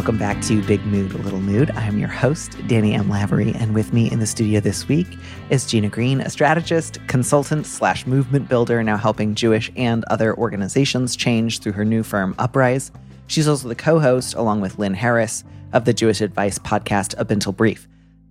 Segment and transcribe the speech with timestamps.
[0.00, 1.72] Welcome back to Big Mood, Little Mood.
[1.72, 3.10] I'm your host, Danny M.
[3.10, 5.06] Lavery, and with me in the studio this week
[5.50, 11.16] is Ginna Green, a strategist, consultant, slash movement builder, now helping Jewish and other organizations
[11.16, 12.90] change through her new firm, Uprise.
[13.26, 17.24] She's also the co host, along with Lynn Harris, of the Jewish Advice podcast, A
[17.26, 17.86] Bintel Brief.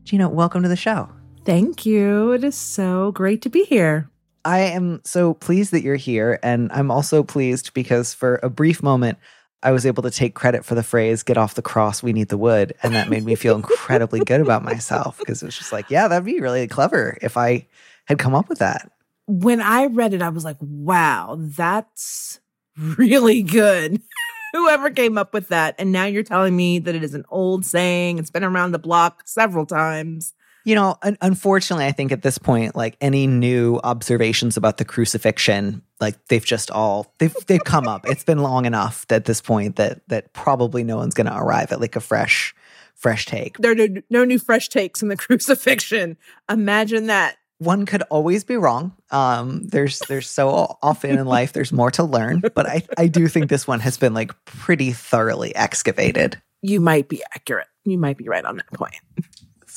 [0.05, 1.07] Ginna, welcome to the show.
[1.45, 2.31] Thank you.
[2.31, 4.09] It is so great to be here.
[4.43, 8.81] I am so pleased that you're here, and I'm also pleased because for a brief
[8.81, 9.19] moment,
[9.61, 12.29] I was able to take credit for the phrase "get off the cross, we need
[12.29, 15.73] the wood," and that made me feel incredibly good about myself because it was just
[15.73, 17.67] like, yeah, that'd be really clever if I
[18.05, 18.91] had come up with that.
[19.27, 22.39] When I read it, I was like, wow, that's
[22.77, 24.01] really good.
[24.53, 25.75] Whoever came up with that.
[25.77, 28.79] And now you're telling me that it is an old saying, it's been around the
[28.79, 30.33] block several times.
[30.65, 34.85] You know, un- unfortunately, I think at this point, like any new observations about the
[34.85, 38.07] crucifixion, like they've just all they've they've come up.
[38.07, 41.71] It's been long enough at this point that that probably no one's going to arrive
[41.71, 42.53] at like a fresh
[42.95, 43.57] fresh take.
[43.57, 46.17] There are no, no new fresh takes in the crucifixion.
[46.49, 47.37] Imagine that.
[47.59, 48.93] One could always be wrong.
[49.11, 53.27] Um, there's there's so often in life there's more to learn, but I I do
[53.27, 56.41] think this one has been like pretty thoroughly excavated.
[56.61, 57.67] You might be accurate.
[57.83, 58.95] You might be right on that point.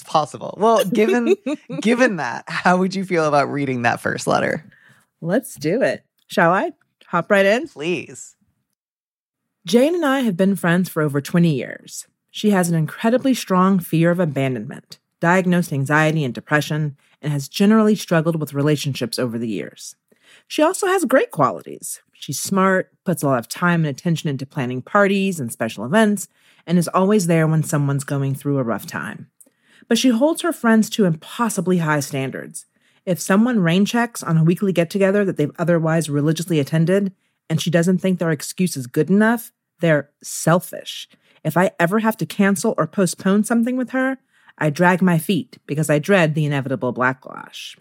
[0.03, 0.55] It's possible.
[0.59, 1.37] Well, given
[1.81, 4.65] given that, how would you feel about reading that first letter?
[5.21, 6.05] Let's do it.
[6.27, 6.73] Shall I?
[7.07, 7.69] Hop right in?
[7.69, 8.35] Please.
[9.65, 12.09] Jane and I have been friends for over 20 years.
[12.33, 17.95] She has an incredibly strong fear of abandonment, diagnosed anxiety and depression, and has generally
[17.95, 19.95] struggled with relationships over the years.
[20.49, 22.03] She also has great qualities.
[22.13, 26.27] She's smart, puts a lot of time and attention into planning parties and special events,
[26.67, 29.29] and is always there when someone's going through a rough time.
[29.89, 32.67] But she holds her friends to impossibly high standards.
[33.05, 37.13] If someone rain checks on a weekly get together that they've otherwise religiously attended,
[37.51, 41.09] and she doesn't think their excuse is good enough, they're selfish.
[41.45, 44.19] If I ever have to cancel or postpone something with her,
[44.59, 47.77] I drag my feet because I dread the inevitable backlash.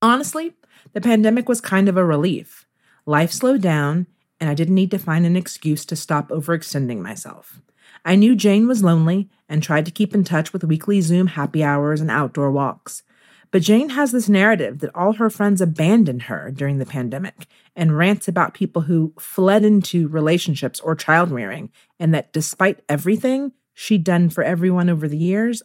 [0.00, 0.54] Honestly,
[0.92, 2.66] the pandemic was kind of a relief.
[3.06, 4.06] Life slowed down,
[4.38, 7.60] and I didn't need to find an excuse to stop overextending myself.
[8.04, 11.62] I knew Jane was lonely and tried to keep in touch with weekly Zoom happy
[11.62, 13.02] hours and outdoor walks.
[13.50, 17.96] But Jane has this narrative that all her friends abandoned her during the pandemic and
[17.96, 24.04] rants about people who fled into relationships or child rearing, and that despite everything she'd
[24.04, 25.62] done for everyone over the years,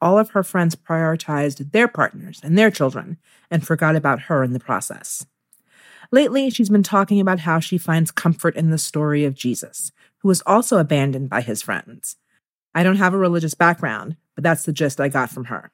[0.00, 3.18] all of her friends prioritized their partners and their children
[3.50, 5.24] and forgot about her in the process.
[6.10, 10.28] Lately, she's been talking about how she finds comfort in the story of Jesus, who
[10.28, 12.16] was also abandoned by his friends.
[12.74, 15.72] I don't have a religious background, but that's the gist I got from her.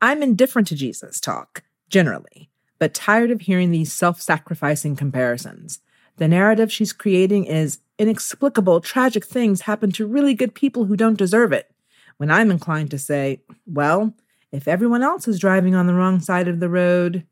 [0.00, 5.80] I'm indifferent to Jesus talk, generally, but tired of hearing these self sacrificing comparisons.
[6.16, 11.18] The narrative she's creating is inexplicable, tragic things happen to really good people who don't
[11.18, 11.70] deserve it.
[12.16, 14.14] When I'm inclined to say, well,
[14.50, 17.24] if everyone else is driving on the wrong side of the road,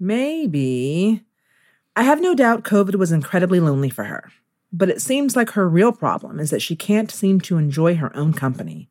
[0.00, 1.22] maybe.
[1.94, 4.32] I have no doubt COVID was incredibly lonely for her,
[4.72, 8.14] but it seems like her real problem is that she can't seem to enjoy her
[8.16, 8.88] own company.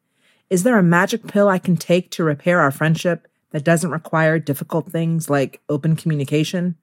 [0.49, 4.37] Is there a magic pill I can take to repair our friendship that doesn't require
[4.37, 6.75] difficult things like open communication?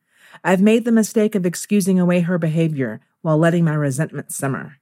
[0.43, 4.79] I've made the mistake of excusing away her behavior while letting my resentment simmer.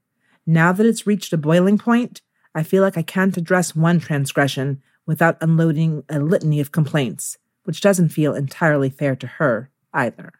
[0.46, 2.22] Now that it's reached a boiling point,
[2.54, 7.80] I feel like I can't address one transgression without unloading a litany of complaints, which
[7.80, 10.32] doesn't feel entirely fair to her either.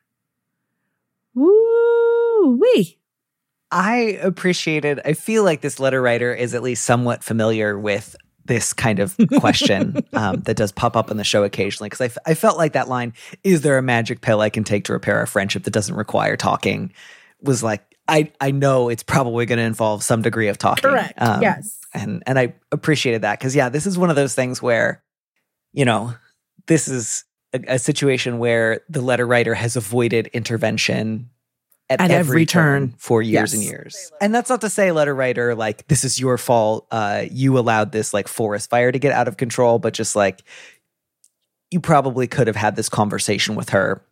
[1.35, 2.99] Woo wee!
[3.77, 5.01] I appreciated.
[5.05, 8.17] I feel like this letter writer is at least somewhat familiar with
[8.47, 11.91] this kind of question um, that does pop up on the show occasionally.
[11.91, 13.13] Because I, f- I felt like that line,
[13.45, 16.39] "Is there a magic pill I can take to repair our friendship that doesn't require
[16.39, 16.91] talking?"
[17.43, 20.91] was like I I know it's probably going to involve some degree of talking.
[20.91, 21.13] Correct.
[21.19, 21.79] Um, yes.
[21.93, 25.03] And and I appreciated that because yeah, this is one of those things where,
[25.75, 26.15] you know,
[26.67, 31.29] this is a, a situation where the letter writer has avoided intervention
[31.89, 32.95] at, At every, every turn, turn.
[32.99, 33.55] for years Yes.
[33.55, 34.13] and years.
[34.21, 36.87] And that's not to say, letter writer, like this is your fault.
[36.91, 40.43] Uh, you allowed this like forest fire to get out of control, but just like
[41.71, 44.03] you probably could have had this conversation with her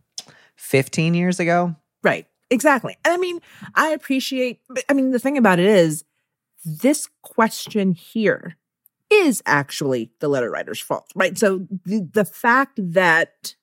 [0.57, 1.75] 15 years ago.
[2.03, 2.27] Right.
[2.51, 2.97] Exactly.
[3.05, 3.41] And I mean,
[3.75, 6.05] I appreciate, I mean, the thing about it is,
[6.65, 8.57] this question here
[9.11, 11.37] is actually the letter writer's fault, right?
[11.37, 13.55] So the, the fact that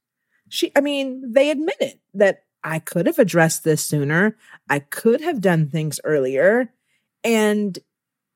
[0.49, 4.37] she, I mean, they admitted that I could have addressed this sooner.
[4.69, 6.71] I could have done things earlier.
[7.23, 7.77] And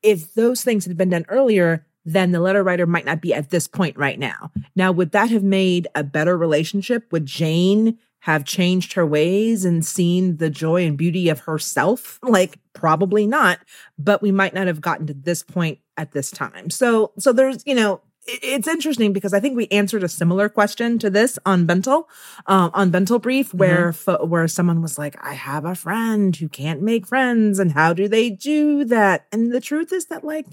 [0.02, 3.50] if those things had been done earlier, then the letter writer might not be at
[3.50, 4.52] this point right now.
[4.76, 7.10] Now, would that have made a better relationship?
[7.10, 12.20] Would Jane have changed her ways and seen the joy and beauty of herself?
[12.36, 13.58] Like, probably not,
[13.98, 16.70] but we might not have gotten to this point at this time.
[16.70, 20.98] So, so there's, you know, it's interesting because I think we answered a similar question
[20.98, 22.04] to this on Bintel,
[22.46, 24.28] uh, on Bintel Brief, where mm-hmm.
[24.28, 28.08] where someone was like, "I have a friend who can't make friends, and how do
[28.08, 30.46] they do that?" And the truth is that like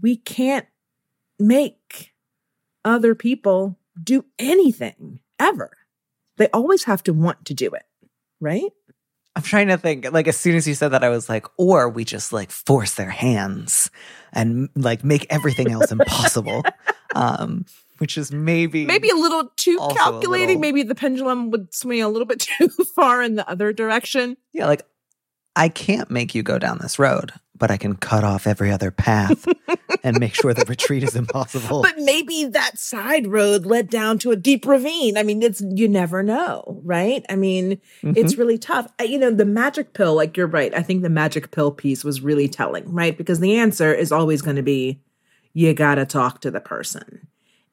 [0.00, 0.66] we can't
[1.38, 2.12] make
[2.84, 5.76] other people do anything ever.
[6.36, 7.84] They always have to want to do it,
[8.40, 8.72] right?
[9.34, 10.12] I'm trying to think.
[10.12, 12.94] Like as soon as you said that, I was like, or we just like force
[12.94, 13.90] their hands
[14.32, 16.62] and like make everything else impossible.
[17.14, 17.66] Um,
[17.98, 20.48] which is maybe maybe a little too calculating.
[20.48, 24.38] Little, maybe the pendulum would swing a little bit too far in the other direction.
[24.54, 24.82] Yeah, like
[25.56, 27.32] I can't make you go down this road
[27.62, 29.46] but I can cut off every other path
[30.02, 31.82] and make sure the retreat is impossible.
[31.82, 35.16] But maybe that side road led down to a deep ravine.
[35.16, 37.24] I mean, it's you never know, right?
[37.30, 38.14] I mean, mm-hmm.
[38.16, 38.92] it's really tough.
[39.00, 40.74] You know, the magic pill, like you're right.
[40.74, 43.16] I think the magic pill piece was really telling, right?
[43.16, 45.00] Because the answer is always going to be
[45.52, 47.28] you got to talk to the person.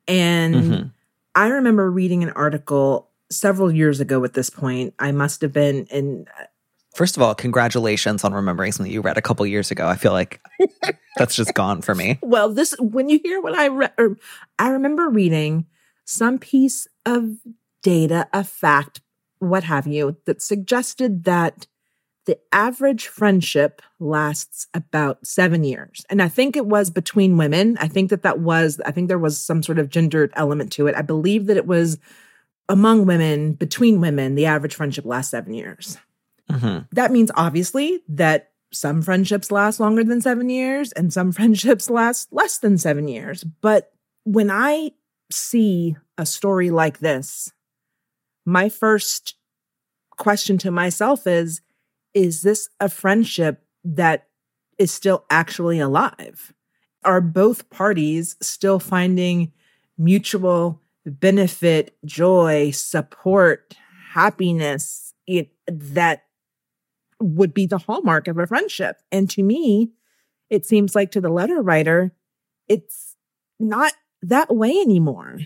[0.07, 0.87] And mm-hmm.
[1.33, 4.93] I remember reading an article several years ago at this point.
[4.99, 6.27] I must have been in
[6.95, 9.87] First of all, congratulations on remembering something you read a couple years ago.
[9.87, 10.41] I feel like
[11.17, 12.19] that's just gone for me.
[12.29, 13.93] Well, this when you hear what I read,
[14.57, 15.65] I remember reading
[16.05, 17.37] some piece of
[17.81, 19.01] data, a fact,
[19.39, 21.67] what have you, that suggested that
[22.25, 26.05] the average friendship lasts about seven years.
[26.09, 27.77] And I think it was between women.
[27.79, 30.85] I think that that was, I think there was some sort of gendered element to
[30.87, 30.95] it.
[30.95, 31.97] I believe that it was
[32.67, 35.97] among women, between women, the average friendship lasts seven years.
[36.51, 36.85] Mm-hmm.
[36.91, 42.31] That means obviously that some friendships last longer than seven years and some friendships last
[42.31, 43.43] less than seven years.
[43.43, 43.91] But
[44.23, 44.91] when I
[45.31, 47.51] see a story like this,
[48.45, 49.35] my first
[50.17, 51.61] question to myself is
[52.13, 54.27] Is this a friendship that
[54.77, 56.53] is still actually alive?
[57.03, 59.53] Are both parties still finding
[59.97, 63.75] mutual benefit, joy, support,
[64.11, 66.23] happiness it, that
[67.19, 68.97] would be the hallmark of a friendship.
[69.11, 69.91] And to me,
[70.49, 72.13] it seems like to the letter writer,
[72.67, 73.15] it's
[73.59, 75.39] not that way anymore.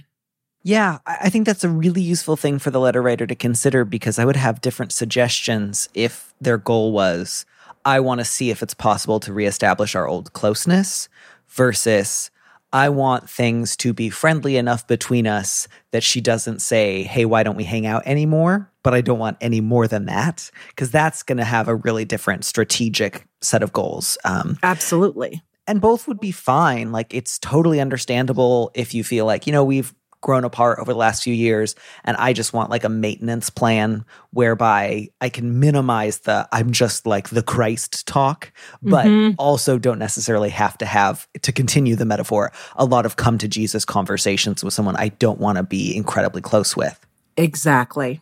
[0.66, 4.18] Yeah, I think that's a really useful thing for the letter writer to consider because
[4.18, 7.46] I would have different suggestions if their goal was,
[7.84, 11.10] I want to see if it's possible to reestablish our old closeness
[11.50, 12.32] versus
[12.74, 17.44] I want things to be friendly enough between us that she doesn't say, Hey, why
[17.44, 18.72] don't we hang out anymore?
[18.82, 22.04] But I don't want any more than that because that's going to have a really
[22.04, 24.18] different strategic set of goals.
[24.26, 25.44] Um, Absolutely.
[25.68, 26.92] And both would be fine.
[26.92, 29.94] Like, it's totally understandable if you feel like, you know, we've
[30.24, 34.04] grown apart over the last few years and I just want like a maintenance plan
[34.32, 39.36] whereby I can minimize the I'm just like the Christ talk but mm-hmm.
[39.38, 43.48] also don't necessarily have to have to continue the metaphor a lot of come to
[43.48, 47.06] Jesus conversations with someone I don't want to be incredibly close with.
[47.38, 48.22] Exactly.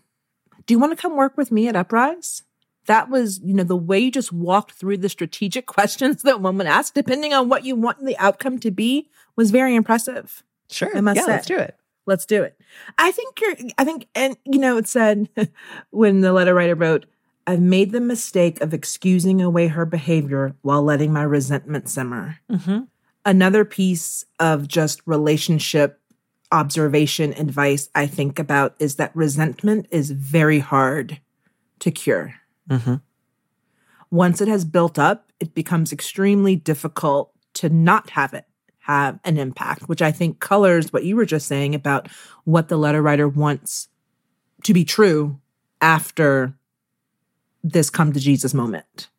[0.66, 2.44] Do you want to come work with me at Uprise?
[2.88, 6.58] That was, you know, the way you just walked through the strategic questions that one
[6.58, 10.44] would ask, depending on what you want the outcome to be, was very impressive.
[10.70, 10.96] Sure.
[10.96, 11.32] I must yeah, say.
[11.32, 11.76] let's do it.
[12.06, 12.60] Let's do it.
[12.98, 15.30] I think you're, I think, and you know, it said
[15.92, 17.06] when the letter writer wrote,
[17.48, 22.38] I've made the mistake of excusing away her behavior while letting my resentment simmer.
[22.50, 22.82] Mm-hmm.
[23.26, 26.00] Another piece of just relationship
[26.52, 31.20] observation advice I think about is that resentment is very hard
[31.80, 32.36] to cure.
[32.70, 32.96] Mm-hmm.
[34.10, 38.46] Once it has built up, it becomes extremely difficult to not have it
[38.82, 42.10] have an impact, which I think colors what you were just saying about
[42.46, 43.88] what the letter writer wants
[44.64, 45.40] to be true
[45.80, 46.54] after
[47.64, 49.10] this come to Jesus moment.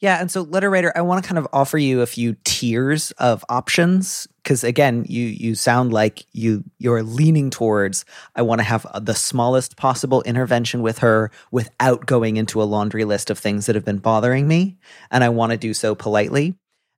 [0.00, 3.12] Yeah, and so letter writer, I want to kind of offer you a few tiers
[3.12, 8.04] of options because again, you you sound like you you're leaning towards
[8.34, 12.64] I want to have uh, the smallest possible intervention with her without going into a
[12.64, 14.76] laundry list of things that have been bothering me,
[15.10, 16.54] and I want to do so politely.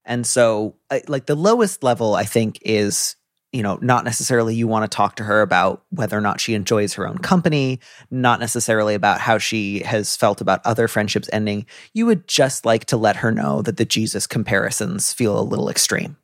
[0.06, 0.76] And so,
[1.08, 3.16] like, the lowest level, I think, is
[3.52, 6.52] you know, not necessarily you want to talk to her about whether or not she
[6.52, 11.64] enjoys her own company, not necessarily about how she has felt about other friendships ending.
[11.94, 15.70] You would just like to let her know that the Jesus comparisons feel a little
[15.70, 16.18] extreme.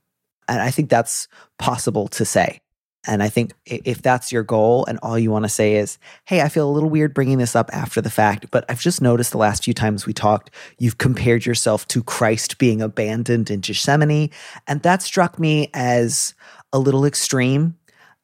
[0.46, 1.26] And I think that's
[1.58, 2.60] possible to say.
[3.06, 6.40] And I think if that's your goal and all you want to say is, hey,
[6.40, 9.32] I feel a little weird bringing this up after the fact, but I've just noticed
[9.32, 14.30] the last few times we talked, you've compared yourself to Christ being abandoned in Gethsemane.
[14.68, 16.34] And that struck me as
[16.72, 17.76] a little extreme.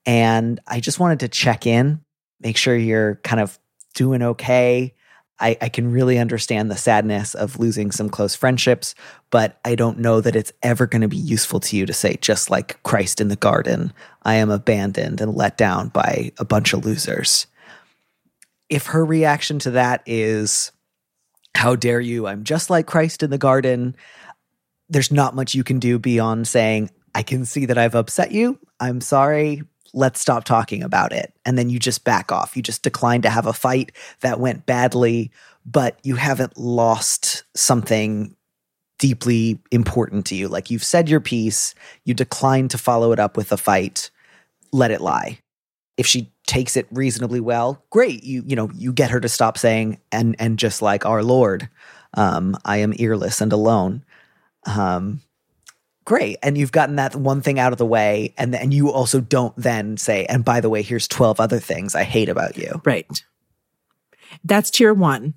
[0.07, 2.01] And I just wanted to check in,
[2.41, 3.59] make sure you're kind of
[3.95, 4.95] doing okay.
[5.41, 8.95] I, I, can really understand the sadness of losing some close friendships,
[9.31, 12.17] but I don't know that it's ever going to be useful to you to say,
[12.21, 13.93] just like Christ in the garden,
[14.23, 17.47] I am abandoned and let down by a bunch of losers.
[18.69, 20.73] If her reaction to that is,
[21.55, 22.27] How dare you?
[22.27, 23.97] I'm just like Christ in the garden,
[24.89, 28.59] there's not much you can do beyond saying, I can see that I've upset you.
[28.81, 29.63] I'm sorry
[29.95, 31.33] let's stop talking about it.
[31.45, 32.57] And then you just back off.
[32.57, 35.31] You just decline to have a fight that went badly,
[35.65, 38.35] but you haven't lost something
[38.99, 40.49] deeply important to you.
[40.49, 44.11] Like you've said your piece, you decline to follow it up with a fight,
[44.73, 45.39] let it lie.
[45.97, 48.25] If she takes it reasonably well, great.
[48.25, 51.69] You you know, you get her to stop saying and and just like our Lord,
[52.15, 54.05] um, I am earless and alone.
[54.65, 55.21] Um,
[56.09, 56.39] great.
[56.43, 58.33] And you've gotten that one thing out of the way.
[58.39, 61.95] And then you also don't then say and by the way here's 12 other things
[61.95, 62.81] i hate about you.
[62.83, 63.07] Right.
[64.43, 65.35] That's tier one.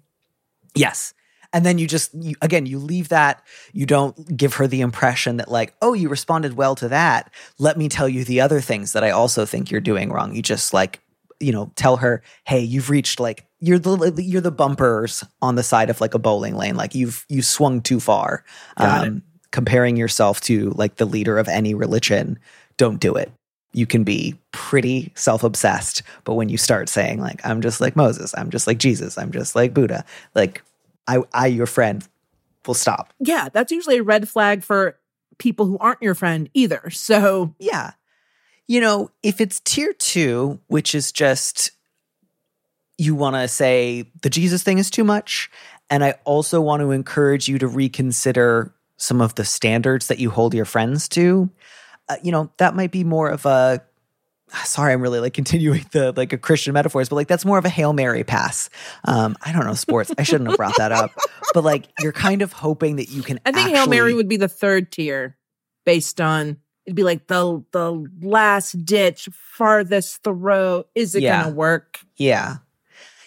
[0.74, 1.13] Yes.
[1.51, 3.44] And then you just you, again you leave that.
[3.74, 7.34] You don't give her the impression that like oh you responded well to that.
[7.60, 10.34] Let me tell you the other things that i also think you're doing wrong.
[10.34, 11.01] You just like
[11.42, 15.63] you know tell her hey you've reached like you're the you're the bumpers on the
[15.63, 16.78] side of like a bowling lane.
[16.78, 18.46] Like you've you swung too far.
[18.78, 22.39] Um, comparing yourself to like the leader of any religion,
[22.77, 23.31] don't do it.
[23.74, 27.96] You can be pretty self obsessed, but when you start saying, like, I'm just like
[27.96, 30.03] Moses, I'm just like Jesus, I'm just like Buddha,
[30.36, 30.62] like,
[31.08, 32.05] I, I, your friend,
[32.67, 33.13] will stop.
[33.20, 34.98] Yeah, that's usually a red flag for
[35.39, 36.89] people who aren't your friend either.
[36.91, 37.93] So, yeah.
[38.67, 41.72] You know, if it's tier two, which is just
[43.01, 45.50] you want to say the Jesus thing is too much.
[45.89, 50.29] And I also want to encourage you to reconsider some of the standards that you
[50.29, 51.50] hold your friends to,
[52.08, 53.81] uh, you know, that might be more of a
[54.63, 57.65] sorry, I'm really like continuing the like a Christian metaphors, but like that's more of
[57.65, 58.70] a Hail Mary pass.
[59.05, 60.12] Um, I don't know sports.
[60.17, 61.12] I shouldn't have brought that up.
[61.53, 63.77] But like you're kind of hoping that you can I think actually...
[63.77, 65.36] Hail Mary would be the third tier
[65.86, 66.55] based on
[66.86, 70.86] it'd be like the the last ditch, farthest throw.
[70.96, 71.43] Is it yeah.
[71.43, 72.00] gonna work?
[72.15, 72.58] Yeah.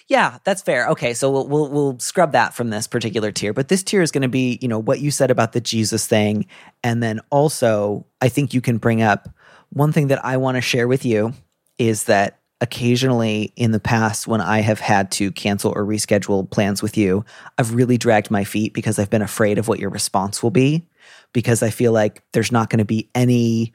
[0.09, 0.89] Yeah, that's fair.
[0.89, 4.11] Okay, so we'll we'll we'll scrub that from this particular tier, but this tier is
[4.11, 6.47] going to be, you know, what you said about the Jesus thing
[6.83, 9.29] and then also I think you can bring up
[9.71, 11.33] one thing that I want to share with you
[11.79, 16.83] is that occasionally in the past when I have had to cancel or reschedule plans
[16.83, 17.25] with you,
[17.59, 20.87] I've really dragged my feet because I've been afraid of what your response will be
[21.33, 23.73] because I feel like there's not going to be any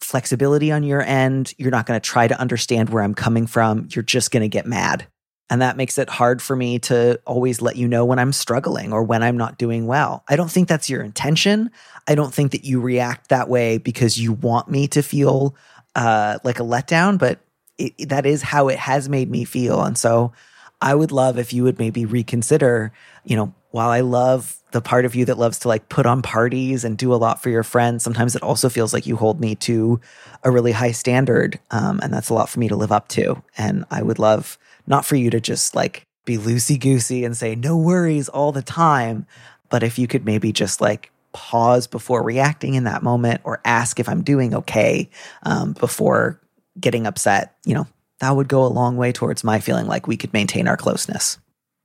[0.00, 1.54] flexibility on your end.
[1.58, 3.88] You're not going to try to understand where I'm coming from.
[3.92, 5.06] You're just going to get mad.
[5.50, 8.92] And that makes it hard for me to always let you know when I'm struggling
[8.92, 10.24] or when I'm not doing well.
[10.28, 11.70] I don't think that's your intention.
[12.06, 15.56] I don't think that you react that way because you want me to feel
[15.94, 17.40] uh, like a letdown, but
[17.78, 19.82] it, that is how it has made me feel.
[19.82, 20.32] And so
[20.80, 22.92] I would love if you would maybe reconsider,
[23.24, 26.22] you know, while I love the part of you that loves to like put on
[26.22, 29.40] parties and do a lot for your friends, sometimes it also feels like you hold
[29.40, 30.00] me to
[30.42, 31.58] a really high standard.
[31.70, 33.42] Um, and that's a lot for me to live up to.
[33.56, 37.54] And I would love not for you to just like be loosey goosey and say
[37.54, 39.26] no worries all the time.
[39.70, 44.00] But if you could maybe just like pause before reacting in that moment or ask
[44.00, 45.10] if I'm doing okay
[45.42, 46.40] um, before
[46.80, 47.86] getting upset, you know,
[48.20, 51.38] that would go a long way towards my feeling like we could maintain our closeness.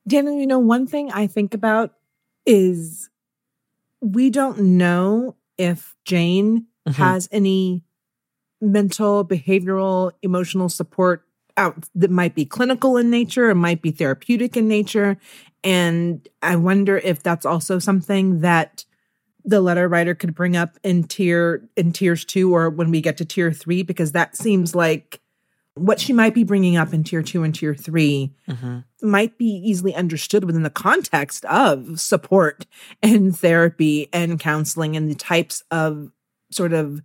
[0.08, 1.94] Daniel, you know, one thing I think about
[2.46, 3.10] is
[4.02, 7.02] we don't know if Jane mm-hmm.
[7.02, 7.84] has any
[8.60, 11.26] mental, behavioral, emotional support
[11.58, 15.18] out that might be clinical in nature, it might be therapeutic in nature.
[15.64, 18.86] And I wonder if that's also something that
[19.46, 23.18] the letter writer could bring up in tier in tiers two or when we get
[23.18, 25.20] to tier three, because that seems like
[25.76, 28.80] what she might be bringing up in tier two and tier 3 mm-hmm.
[29.02, 32.66] might be easily understood within the context of support
[33.02, 36.12] and therapy and counseling and the types of
[36.52, 37.02] sort of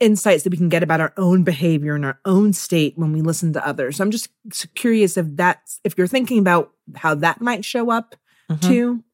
[0.00, 3.22] insights that we can get about our own behavior and our own state when we
[3.22, 3.96] listen to others.
[3.96, 4.28] So I'm just
[4.74, 8.14] curious if that's if you're thinking about how that might show up
[8.50, 8.68] mm-hmm.
[8.68, 9.04] too.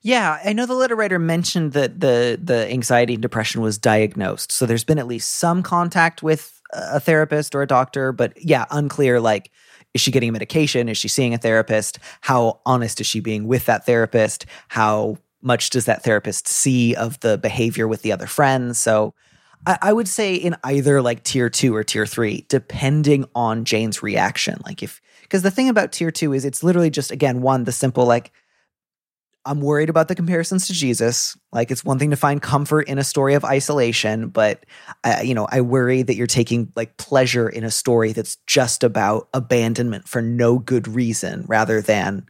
[0.00, 4.52] Yeah, I know the letter writer mentioned that the the anxiety and depression was diagnosed.
[4.52, 8.66] So there's been at least some contact with a therapist or a doctor, but yeah,
[8.70, 9.50] unclear like
[9.94, 10.88] is she getting medication?
[10.88, 11.98] Is she seeing a therapist?
[12.20, 14.46] How honest is she being with that therapist?
[14.68, 18.78] How much does that therapist see of the behavior with the other friends?
[18.78, 19.14] So
[19.66, 24.02] I, I would say in either like tier two or tier three, depending on Jane's
[24.02, 24.60] reaction.
[24.64, 27.72] Like if, because the thing about tier two is it's literally just, again, one, the
[27.72, 28.32] simple like,
[29.44, 31.36] I'm worried about the comparisons to Jesus.
[31.52, 34.66] Like it's one thing to find comfort in a story of isolation, but
[35.04, 38.84] uh, you know, I worry that you're taking like pleasure in a story that's just
[38.84, 42.26] about abandonment for no good reason rather than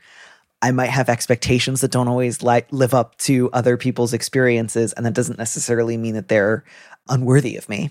[0.63, 5.05] I might have expectations that don't always like live up to other people's experiences and
[5.07, 6.65] that doesn't necessarily mean that they're
[7.09, 7.91] unworthy of me.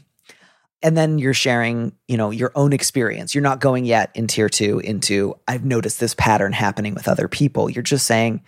[0.84, 3.34] And then you're sharing, you know, your own experience.
[3.34, 7.28] You're not going yet in tier 2 into I've noticed this pattern happening with other
[7.28, 7.70] people.
[7.70, 8.44] You're just saying,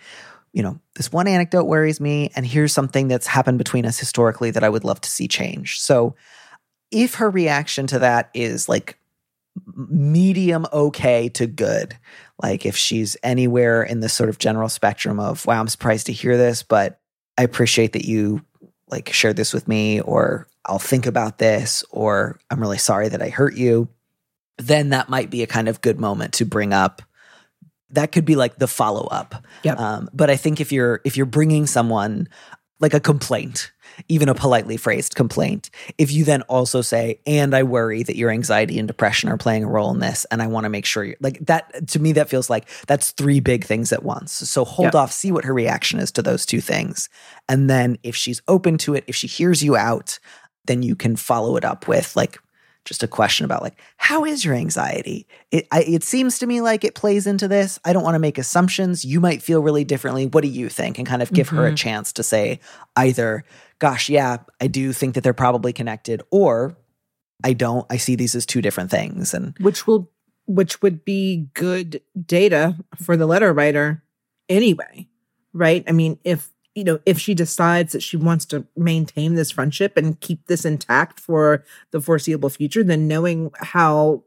[0.52, 4.50] you know, this one anecdote worries me, and here's something that's happened between us historically
[4.52, 5.80] that I would love to see change.
[5.80, 6.14] So,
[6.90, 8.98] if her reaction to that is like
[9.76, 11.96] medium okay to good,
[12.42, 16.12] like if she's anywhere in this sort of general spectrum of, wow, I'm surprised to
[16.12, 17.00] hear this, but
[17.38, 18.44] I appreciate that you
[18.90, 23.22] like share this with me, or I'll think about this, or I'm really sorry that
[23.22, 23.88] I hurt you,
[24.58, 27.02] then that might be a kind of good moment to bring up
[27.90, 29.44] that could be like the follow up.
[29.64, 29.78] Yep.
[29.78, 32.28] Um, but I think if you're if you're bringing someone
[32.78, 33.72] like a complaint,
[34.08, 38.30] even a politely phrased complaint, if you then also say, "And I worry that your
[38.30, 41.04] anxiety and depression are playing a role in this, and I want to make sure
[41.04, 44.32] you're like that," to me that feels like that's three big things at once.
[44.32, 44.94] So hold yep.
[44.94, 47.08] off, see what her reaction is to those two things,
[47.48, 50.18] and then if she's open to it, if she hears you out,
[50.66, 52.38] then you can follow it up with like
[52.84, 56.60] just a question about like how is your anxiety it, I, it seems to me
[56.60, 59.84] like it plays into this i don't want to make assumptions you might feel really
[59.84, 61.56] differently what do you think and kind of give mm-hmm.
[61.56, 61.76] her a mm-hmm.
[61.76, 62.58] chance to say
[62.96, 63.44] either
[63.80, 66.76] gosh yeah i do think that they're probably connected or
[67.42, 70.10] i don't i see these as two different things and which will
[70.46, 74.04] which would be good data for the letter writer
[74.48, 75.08] anyway
[75.52, 79.50] right i mean if you know, if she decides that she wants to maintain this
[79.50, 84.22] friendship and keep this intact for the foreseeable future, then knowing how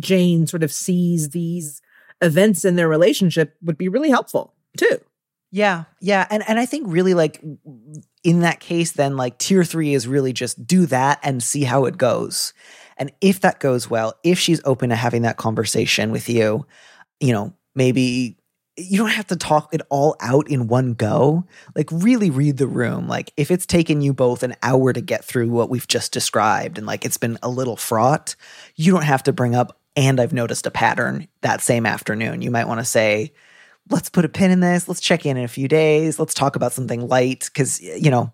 [0.00, 1.80] Jane sort of sees these
[2.20, 5.00] events in their relationship would be really helpful too.
[5.52, 5.84] Yeah.
[6.00, 6.26] Yeah.
[6.30, 7.42] And and I think really like
[8.26, 11.84] in that case, then like tier three is really just do that and see how
[11.84, 12.52] it goes.
[12.96, 16.66] And if that goes well, if she's open to having that conversation with you,
[17.20, 18.36] you know, maybe
[18.76, 21.44] you don't have to talk it all out in one go.
[21.76, 23.06] Like, really read the room.
[23.06, 26.78] Like, if it's taken you both an hour to get through what we've just described
[26.78, 28.34] and like it's been a little fraught,
[28.74, 32.42] you don't have to bring up, and I've noticed a pattern that same afternoon.
[32.42, 33.32] You might want to say,
[33.90, 34.88] let's put a pin in this.
[34.88, 36.18] Let's check in in a few days.
[36.18, 37.48] Let's talk about something light.
[37.54, 38.32] Cause, you know,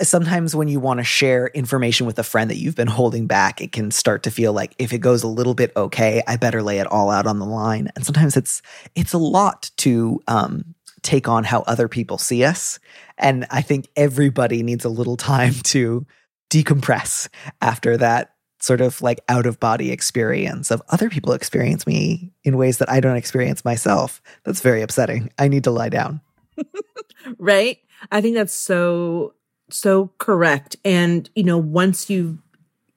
[0.00, 3.60] sometimes when you want to share information with a friend that you've been holding back,
[3.60, 6.62] it can start to feel like if it goes a little bit okay, I better
[6.62, 7.90] lay it all out on the line.
[7.94, 8.62] And sometimes it's
[8.94, 12.78] it's a lot to um, take on how other people see us.
[13.16, 16.06] And I think everybody needs a little time to
[16.50, 17.28] decompress
[17.60, 22.56] after that sort of like out of body experience of other people experience me in
[22.56, 24.20] ways that I don't experience myself.
[24.44, 25.30] That's very upsetting.
[25.38, 26.20] I need to lie down.
[27.38, 27.78] right?
[28.10, 29.34] I think that's so
[29.70, 30.76] so correct.
[30.84, 32.38] And, you know, once you've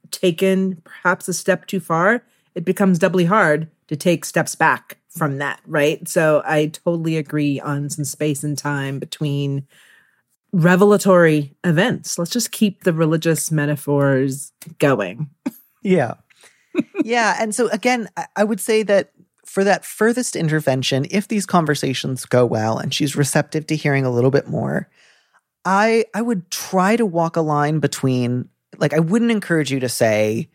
[0.09, 2.23] taken perhaps a step too far,
[2.55, 6.07] it becomes doubly hard to take steps back from that, right?
[6.07, 9.67] So I totally agree on some space and time between
[10.53, 12.17] revelatory events.
[12.17, 15.29] Let's just keep the religious metaphors going.
[15.81, 16.15] Yeah.
[17.03, 17.37] yeah.
[17.39, 19.11] And so, again, I would say that
[19.45, 24.11] for that furthest intervention, if these conversations go well and she's receptive to hearing a
[24.11, 24.89] little bit more,
[25.65, 29.89] I I would try to walk a line between like I wouldn't encourage you to
[29.89, 30.49] say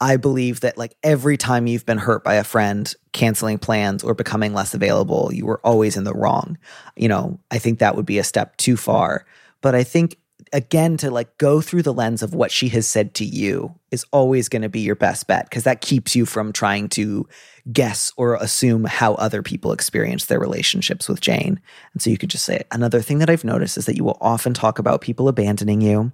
[0.00, 4.14] I believe that like every time you've been hurt by a friend canceling plans or
[4.14, 6.58] becoming less available, you were always in the wrong.
[6.96, 9.24] You know, I think that would be a step too far.
[9.62, 10.18] But I think
[10.52, 14.04] again to like go through the lens of what she has said to you is
[14.12, 17.26] always going to be your best bet because that keeps you from trying to
[17.72, 21.60] guess or assume how other people experience their relationships with Jane.
[21.92, 24.18] And so you could just say another thing that I've noticed is that you will
[24.20, 26.12] often talk about people abandoning you.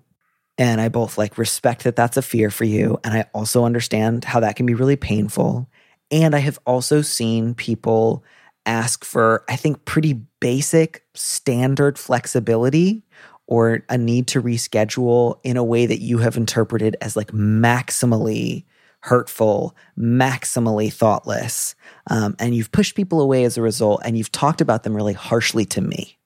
[0.59, 4.25] And I both like respect that that's a fear for you and I also understand
[4.25, 5.69] how that can be really painful.
[6.11, 8.23] And I have also seen people
[8.67, 13.03] ask for I think pretty basic standard flexibility
[13.47, 18.65] or a need to reschedule in a way that you have interpreted as like maximally
[19.03, 21.75] hurtful, maximally thoughtless.
[22.09, 25.13] Um, and you've pushed people away as a result, and you've talked about them really
[25.13, 26.19] harshly to me.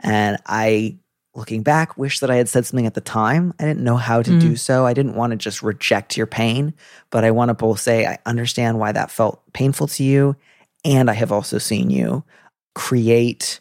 [0.00, 0.98] And I,
[1.34, 3.54] looking back, wish that I had said something at the time.
[3.60, 4.40] I didn't know how to mm.
[4.40, 4.86] do so.
[4.86, 6.74] I didn't want to just reject your pain,
[7.10, 10.36] but I want to both say, I understand why that felt painful to you.
[10.84, 12.24] And I have also seen you
[12.74, 13.60] create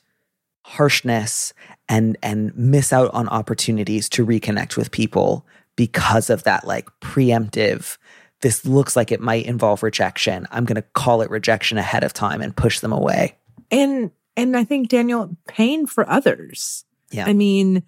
[0.64, 1.54] harshness
[1.88, 7.98] and and miss out on opportunities to reconnect with people because of that like preemptive
[8.42, 12.14] this looks like it might involve rejection i'm going to call it rejection ahead of
[12.14, 13.36] time and push them away
[13.72, 17.84] and and i think daniel pain for others yeah i mean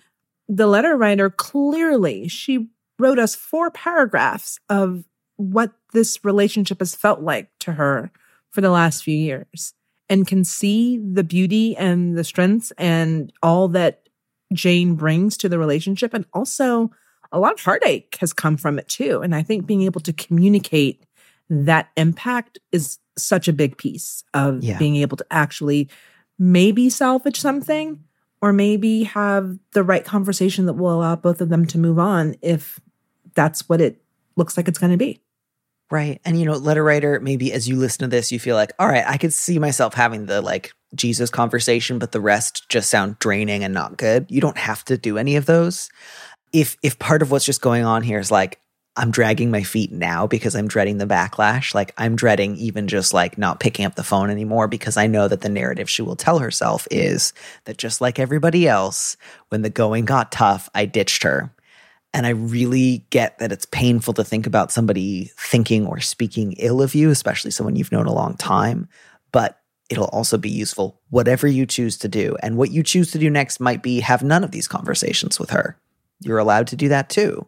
[0.48, 2.68] the letter writer clearly she
[3.00, 5.04] wrote us four paragraphs of
[5.38, 8.12] what this relationship has felt like to her
[8.52, 9.74] for the last few years
[10.10, 14.10] and can see the beauty and the strengths and all that
[14.54, 16.14] Jane brings to the relationship.
[16.14, 16.92] And also,
[17.32, 19.22] a lot of heartache has come from it too.
[19.22, 21.06] And I think being able to communicate
[21.50, 24.78] that impact is such a big piece of yeah.
[24.78, 25.90] being able to actually
[26.38, 28.04] maybe salvage something
[28.42, 32.36] or maybe have the right conversation that will allow both of them to move on
[32.42, 32.80] if
[33.36, 34.02] that's what it
[34.36, 35.22] looks like it's going to be.
[35.92, 36.22] Right.
[36.24, 38.88] And, you know, letter writer, maybe as you listen to this, you feel like, all
[38.88, 43.20] right, I could see myself having the like Jesus conversation, but the rest just sound
[43.20, 44.26] draining and not good.
[44.30, 45.90] You don't have to do any of those.
[46.54, 48.60] If, if part of what's just going on here is like,
[49.02, 51.74] I'm dragging my feet now because I'm dreading the backlash.
[51.74, 55.28] Like I'm dreading even just like not picking up the phone anymore because I know
[55.28, 57.34] that the narrative she will tell herself is
[57.66, 59.18] that just like everybody else,
[59.50, 61.52] when the going got tough, I ditched her.
[62.14, 66.80] And I really get that it's painful to think about somebody thinking or speaking ill
[66.80, 68.88] of you, especially someone you've known a long time.
[69.32, 69.60] But
[69.90, 72.38] it'll also be useful, whatever you choose to do.
[72.44, 75.50] And what you choose to do next might be have none of these conversations with
[75.50, 75.76] her.
[76.20, 77.48] You're allowed to do that too.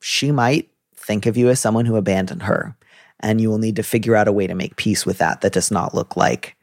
[0.00, 0.70] She might
[1.02, 2.76] think of you as someone who abandoned her.
[3.20, 5.52] And you will need to figure out a way to make peace with that that
[5.52, 6.56] does not look like,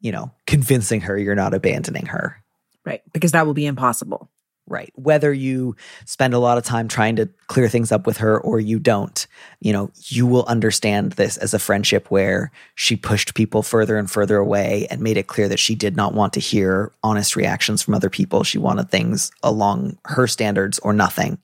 [0.00, 2.42] you know, convincing her you're not abandoning her.
[2.84, 3.02] Right.
[3.12, 4.28] Because that will be impossible.
[4.68, 4.92] Right.
[4.94, 5.74] Whether you
[6.04, 9.26] spend a lot of time trying to clear things up with her or you don't,
[9.60, 14.08] you know, you will understand this as a friendship where she pushed people further and
[14.08, 17.82] further away and made it clear that she did not want to hear honest reactions
[17.82, 18.44] from other people.
[18.44, 21.38] She wanted things along her standards or nothing.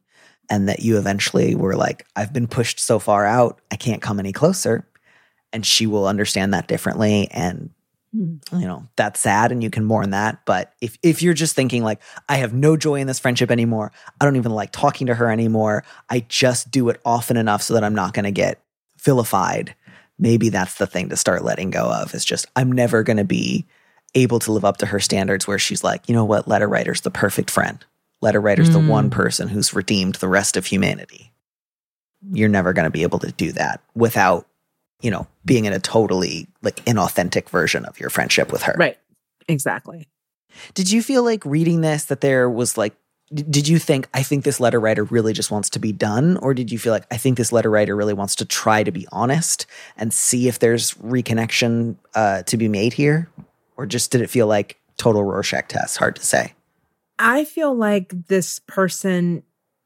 [0.51, 4.19] And that you eventually were like, I've been pushed so far out, I can't come
[4.19, 4.87] any closer.
[5.53, 7.71] And she will understand that differently and
[8.13, 8.37] hmm.
[8.53, 10.45] you know that's sad and you can mourn that.
[10.45, 13.91] But if if you're just thinking like i have no joy in this friendship anymore.
[14.21, 15.85] I don't even like talking to her anymore.
[16.11, 18.63] I just do it often enough so that i'm not going to get
[18.99, 19.75] vilified
[20.19, 23.25] maybe that's the thing to start letting go of is just i'm never going to
[23.25, 23.65] be
[24.15, 26.49] able to live up to her standards where she's like you know what?
[26.49, 27.85] Letter writer's the perfect friend
[28.21, 28.75] letter writer's mm.
[28.75, 31.33] the one person who's redeemed the rest of humanity
[32.33, 34.49] you're never going to be able to do that without
[35.01, 38.75] you know, being in a totally like inauthentic version of your friendship with her.
[38.77, 38.99] Right.
[39.49, 40.09] Exactly.
[40.75, 42.95] Did you feel like reading this that there was like
[43.33, 46.55] did you think I think this letter writer really just wants to be done or
[46.55, 49.07] did you feel like I think this letter writer really wants to try to be
[49.13, 49.67] honest
[49.99, 53.29] and see if there's reconnection uh, to be made here
[53.77, 56.55] or just did it feel like total Rorschach test hard to say
[57.19, 59.43] I feel like this person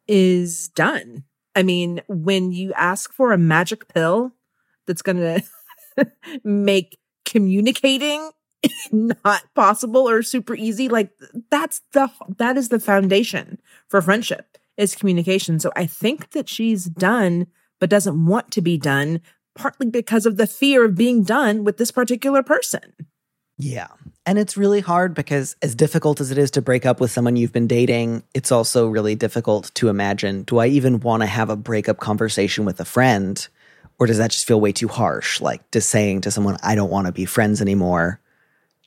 [0.06, 1.24] is done.
[1.54, 4.32] I mean when you ask for a magic pill
[4.86, 5.16] that's going
[5.96, 6.06] to
[6.44, 8.30] make communicating
[8.92, 11.10] not possible or super easy like
[11.50, 15.60] that's the that is the foundation for friendship is communication.
[15.60, 17.46] So i think that she's done
[17.80, 19.20] but doesn't want to be done
[19.54, 22.94] partly because of the fear of being done with this particular person.
[23.58, 23.88] Yeah
[24.24, 27.37] and it's really hard because as difficult as it is to break up with someone
[27.37, 31.50] you've been dating it's also really difficult to imagine do i even want to have
[31.50, 33.48] a breakup conversation with a friend
[34.02, 35.40] or does that just feel way too harsh?
[35.40, 38.20] Like just saying to someone, I don't want to be friends anymore,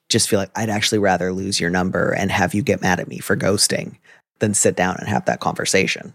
[0.09, 3.07] just feel like I'd actually rather lose your number and have you get mad at
[3.07, 3.97] me for ghosting
[4.39, 6.13] than sit down and have that conversation.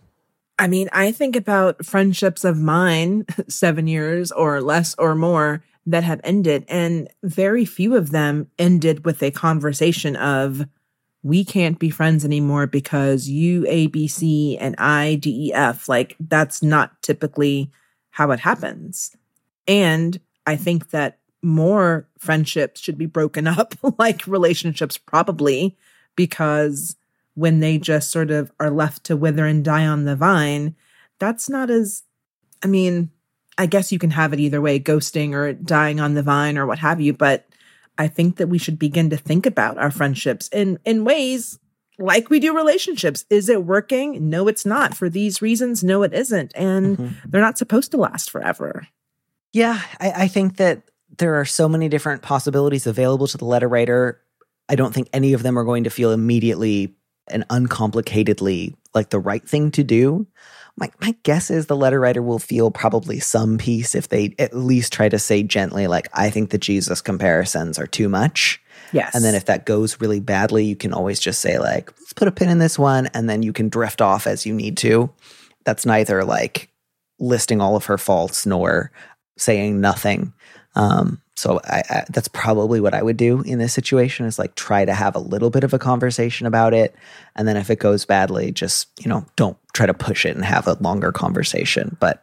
[0.58, 6.04] I mean, I think about friendships of mine, seven years or less or more, that
[6.04, 10.66] have ended, and very few of them ended with a conversation of,
[11.22, 15.88] we can't be friends anymore because you A, B, C, and I, D, E, F.
[15.88, 17.70] Like, that's not typically
[18.10, 19.14] how it happens.
[19.68, 25.76] And I think that more friendships should be broken up, like relationships, probably,
[26.16, 26.96] because
[27.34, 30.74] when they just sort of are left to wither and die on the vine,
[31.18, 32.02] that's not as,
[32.62, 33.10] I mean,
[33.60, 36.64] I guess you can have it either way, ghosting or dying on the vine or
[36.66, 37.12] what have you.
[37.12, 37.46] But
[37.98, 41.58] I think that we should begin to think about our friendships in, in ways
[41.98, 43.26] like we do relationships.
[43.28, 44.30] Is it working?
[44.30, 44.96] No, it's not.
[44.96, 46.52] For these reasons, no, it isn't.
[46.54, 47.28] And mm-hmm.
[47.28, 48.88] they're not supposed to last forever.
[49.52, 50.84] Yeah, I, I, think that
[51.18, 54.22] there are so many different possibilities available to the letter writer.
[54.70, 56.94] I don't think any of them are going to feel immediately
[57.28, 60.26] and uncomplicatedly like the right thing to do.
[60.76, 64.56] My, my guess is the letter writer will feel probably some peace if they at
[64.56, 68.60] least try to say gently, like, I think the Jesus comparisons are too much
[68.92, 69.14] Yes.
[69.14, 72.28] And then if that goes really badly, you can always just say, like, let's put
[72.28, 73.08] a pin in this one.
[73.14, 75.10] And then you can drift off as you need to.
[75.64, 76.70] That's neither like
[77.18, 78.90] listing all of her faults nor
[79.38, 80.32] saying nothing.
[80.74, 84.56] Um, so I, I, that's probably what I would do in this situation is like
[84.56, 86.94] try to have a little bit of a conversation about it.
[87.34, 90.44] And then if it goes badly, just, you know, don't try to push it and
[90.44, 91.96] have a longer conversation.
[91.98, 92.22] But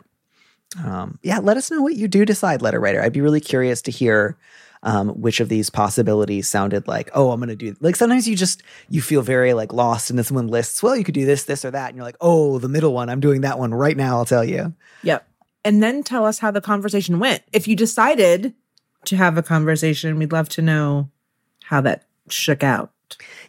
[0.86, 3.01] um, yeah, let us know what you do decide, letter writer.
[3.01, 4.38] I'd be really curious to hear
[4.84, 8.36] um, which of these possibilities sounded like, oh, I'm going to do like sometimes you
[8.36, 11.45] just you feel very like lost and then someone lists, well, you could do this,
[11.45, 13.97] this, or that, and you're like, oh, the middle one, I'm doing that one right
[13.97, 14.17] now.
[14.17, 14.75] I'll tell you.
[15.01, 15.27] Yep.
[15.65, 17.41] And then tell us how the conversation went.
[17.51, 18.53] If you decided
[19.07, 21.09] to have a conversation, we'd love to know
[21.63, 22.91] how that shook out.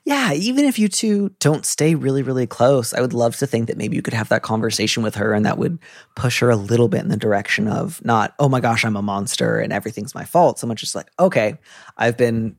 [0.04, 3.66] Yeah, even if you two don't stay really, really close, I would love to think
[3.66, 5.78] that maybe you could have that conversation with her and that would
[6.14, 9.02] push her a little bit in the direction of not, oh my gosh, I'm a
[9.02, 10.58] monster and everything's my fault.
[10.58, 11.58] So much just like, okay,
[11.96, 12.56] I've been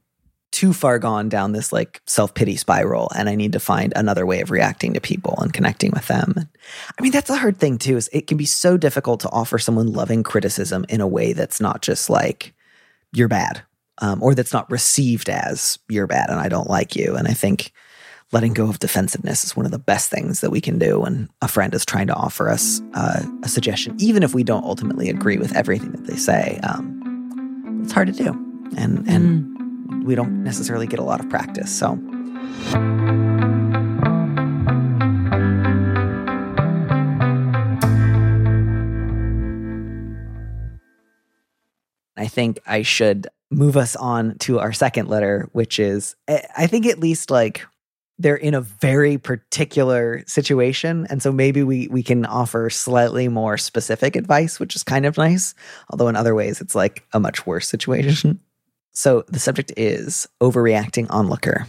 [0.51, 4.25] too far gone down this like self pity spiral and I need to find another
[4.25, 6.35] way of reacting to people and connecting with them.
[6.37, 9.57] I mean, that's a hard thing too, is it can be so difficult to offer
[9.57, 12.53] someone loving criticism in a way that's not just like,
[13.13, 13.63] you're bad
[13.99, 17.15] um, or that's not received as you're bad and I don't like you.
[17.15, 17.71] And I think
[18.31, 21.29] letting go of defensiveness is one of the best things that we can do when
[21.41, 25.09] a friend is trying to offer us uh, a suggestion, even if we don't ultimately
[25.09, 26.59] agree with everything that they say.
[26.63, 28.29] Um, it's hard to do,
[28.77, 30.03] and and mm.
[30.03, 31.75] we don't necessarily get a lot of practice.
[31.75, 31.97] So.
[42.19, 46.67] I think I should move us on to our second letter, which is, eh, I
[46.67, 47.65] think at least like
[48.19, 51.07] they're in a very particular situation.
[51.09, 55.17] And so maybe we, we can offer slightly more specific advice, which is kind of
[55.17, 55.55] nice.
[55.89, 58.39] Although in other ways, it's like a much worse situation.
[58.91, 61.67] So the subject is overreacting onlooker.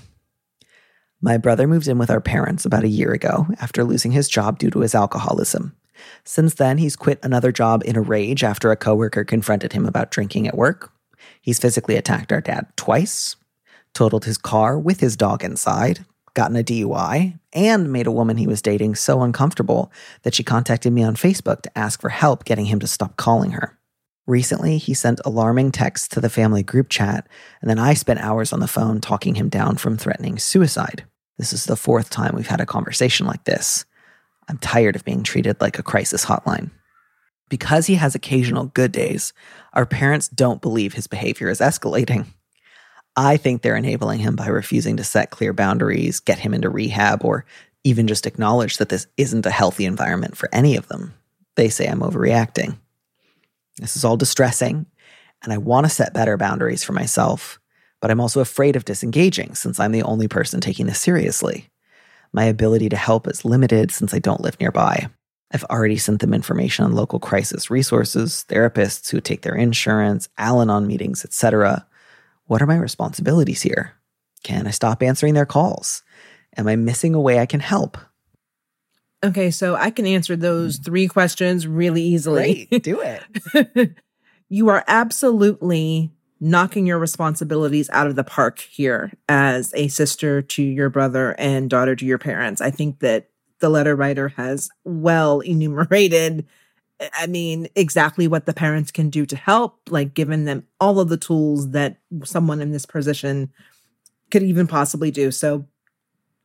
[1.21, 4.59] My brother moved in with our parents about a year ago after losing his job
[4.59, 5.77] due to his alcoholism.
[6.25, 10.11] Since then, he's quit another job in a rage after a coworker confronted him about
[10.11, 10.93] drinking at work.
[11.41, 13.37] He's physically attacked our dad twice,
[13.95, 18.47] totaled his car with his dog inside, gotten a DUI, and made a woman he
[18.47, 19.91] was dating so uncomfortable
[20.23, 23.53] that she contacted me on Facebook to ask for help getting him to stop calling
[23.53, 23.79] her.
[24.27, 27.27] Recently, he sent alarming texts to the family group chat,
[27.61, 31.05] and then I spent hours on the phone talking him down from threatening suicide.
[31.37, 33.85] This is the fourth time we've had a conversation like this.
[34.51, 36.71] I'm tired of being treated like a crisis hotline.
[37.49, 39.33] Because he has occasional good days,
[39.75, 42.27] our parents don't believe his behavior is escalating.
[43.17, 47.25] I think they're enabling him by refusing to set clear boundaries, get him into rehab,
[47.25, 47.45] or
[47.85, 51.15] even just acknowledge that this isn't a healthy environment for any of them.
[51.55, 52.77] They say I'm overreacting.
[53.79, 54.87] This is all distressing,
[55.45, 57.61] and I want to set better boundaries for myself,
[58.01, 61.70] but I'm also afraid of disengaging since I'm the only person taking this seriously.
[62.33, 65.09] My ability to help is limited since I don't live nearby.
[65.53, 70.61] I've already sent them information on local crisis resources, therapists who take their insurance, Al
[70.61, 71.87] Anon meetings, etc.
[72.47, 73.95] What are my responsibilities here?
[74.45, 76.03] Can I stop answering their calls?
[76.57, 77.99] Am I missing a way I can help?
[79.25, 80.83] Okay, so I can answer those hmm.
[80.83, 82.67] three questions really easily.
[82.71, 83.97] Great, do it.
[84.49, 90.63] you are absolutely knocking your responsibilities out of the park here as a sister to
[90.63, 92.61] your brother and daughter to your parents.
[92.61, 93.29] I think that
[93.61, 96.47] the letter writer has well enumerated
[97.15, 101.09] I mean, exactly what the parents can do to help, like giving them all of
[101.09, 103.51] the tools that someone in this position
[104.31, 105.31] could even possibly do.
[105.31, 105.67] So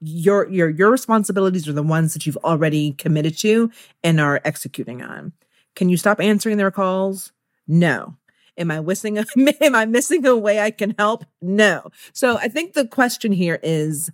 [0.01, 3.71] your your your responsibilities are the ones that you've already committed to
[4.03, 5.33] and are executing on.
[5.75, 7.31] Can you stop answering their calls?
[7.67, 8.15] No.
[8.57, 9.25] Am I missing a,
[9.61, 11.25] am I missing a way I can help?
[11.41, 11.89] No.
[12.13, 14.11] So I think the question here is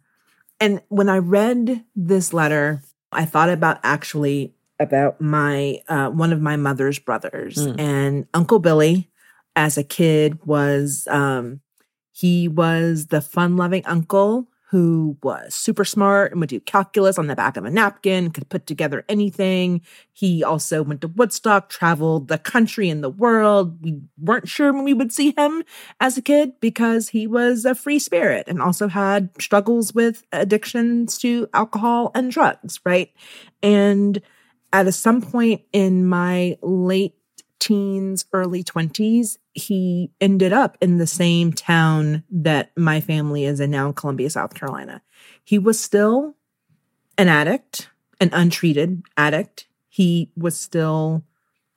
[0.60, 6.41] and when I read this letter I thought about actually about my uh, one of
[6.41, 7.80] my mother's brothers mm.
[7.80, 9.08] and Uncle Billy.
[9.54, 11.60] As a kid, was um,
[12.13, 17.36] he was the fun-loving uncle who was super smart and would do calculus on the
[17.36, 19.81] back of a napkin, could put together anything.
[20.13, 23.84] He also went to Woodstock, traveled the country and the world.
[23.84, 25.63] We weren't sure when we would see him
[25.99, 31.17] as a kid because he was a free spirit and also had struggles with addictions
[31.17, 33.12] to alcohol and drugs, right?
[33.62, 34.21] And
[34.71, 37.15] at some point in my late
[37.62, 43.71] teens, early 20s, he ended up in the same town that my family is in
[43.71, 45.02] now Columbia, South Carolina.
[45.43, 46.36] He was still
[47.17, 49.67] an addict, an untreated addict.
[49.88, 51.24] He was still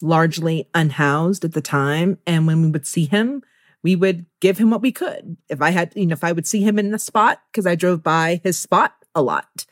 [0.01, 2.19] largely unhoused at the time.
[2.27, 3.43] And when we would see him,
[3.83, 5.37] we would give him what we could.
[5.51, 7.75] If I had, you know, if I would see him in the spot, because I
[7.75, 9.67] drove by his spot a lot,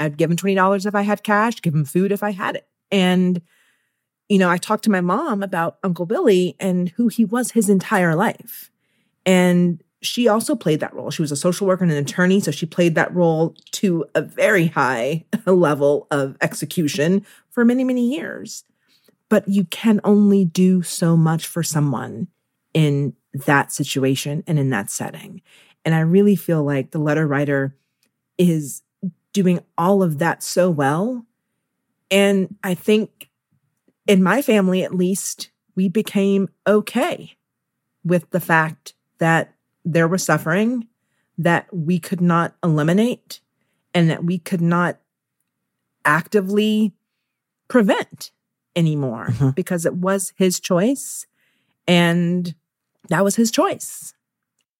[0.00, 2.66] I'd give him $20 if I had cash, give him food if I had it.
[2.90, 3.42] And,
[4.28, 7.68] you know, I talked to my mom about Uncle Billy and who he was his
[7.68, 8.70] entire life.
[9.24, 11.10] And she also played that role.
[11.10, 12.40] She was a social worker and an attorney.
[12.40, 18.14] So she played that role to a very high level of execution for many, many
[18.14, 18.64] years.
[19.28, 22.28] But you can only do so much for someone
[22.72, 25.42] in that situation and in that setting.
[25.84, 27.76] And I really feel like the letter writer
[28.36, 28.82] is
[29.32, 31.26] doing all of that so well.
[32.10, 33.27] And I think
[34.08, 37.36] in my family, at least, we became okay
[38.02, 40.88] with the fact that there was suffering
[41.36, 43.40] that we could not eliminate
[43.94, 44.98] and that we could not
[46.04, 46.94] actively
[47.68, 48.32] prevent
[48.74, 49.50] anymore mm-hmm.
[49.50, 51.26] because it was his choice
[51.86, 52.54] and
[53.08, 54.14] that was his choice.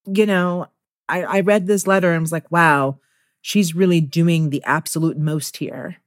[0.05, 0.67] You know,
[1.07, 2.99] I, I read this letter and was like, wow,
[3.41, 5.97] she's really doing the absolute most here.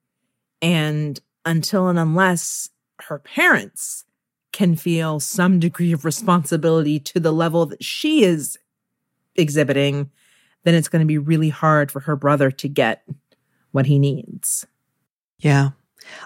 [0.61, 2.71] And until and unless
[3.09, 4.05] her parents
[4.53, 8.59] can feel some degree of responsibility to the level that she is
[9.35, 10.11] exhibiting,
[10.65, 13.03] then it's going to be really hard for her brother to get
[13.73, 14.67] what he needs.
[15.39, 15.71] Yeah.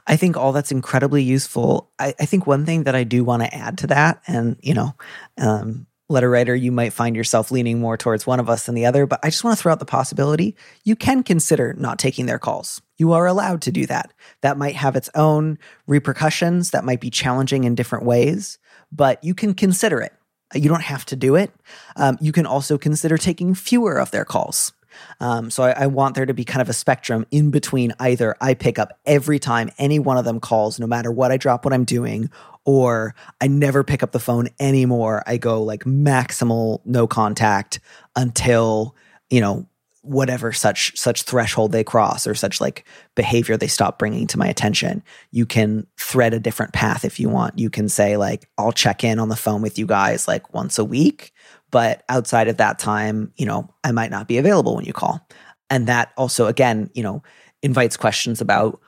[0.07, 1.91] I think all that's incredibly useful.
[1.99, 4.75] I, I think one thing that I do want to add to that, and you
[4.75, 4.95] know,
[5.39, 8.87] um, letter writer, you might find yourself leaning more towards one of us than the
[8.87, 12.27] other, but I just want to throw out the possibility you can consider not taking
[12.27, 12.81] their calls.
[12.97, 14.13] You are allowed to do that.
[14.41, 18.59] That might have its own repercussions, that might be challenging in different ways,
[18.93, 20.13] but you can consider it.
[20.55, 21.51] You don't have to do it.
[21.97, 24.73] Um, you can also consider taking fewer of their calls.
[25.21, 28.35] Um, so I, I, want there to be kind of a spectrum in between either
[28.41, 31.67] I pick up every time any one of them calls, no matter what I drop
[31.67, 32.31] what I'm doing,
[32.67, 35.23] or I never pick up the phone anymore.
[35.27, 37.81] I go like maximal no contact
[38.17, 38.95] until,
[39.31, 39.67] you know,
[40.03, 42.85] whatever such such threshold they cross or such like
[43.17, 45.03] behavior they stop bringing to my attention.
[45.33, 47.59] You can thread a different path if you want.
[47.59, 50.79] You can say like i'll check in on the phone with you guys like once
[50.79, 51.33] a week
[51.73, 55.27] but outside of that time you know i might not be available when you call.
[55.71, 57.25] And that also again you know
[57.63, 58.81] invites questions about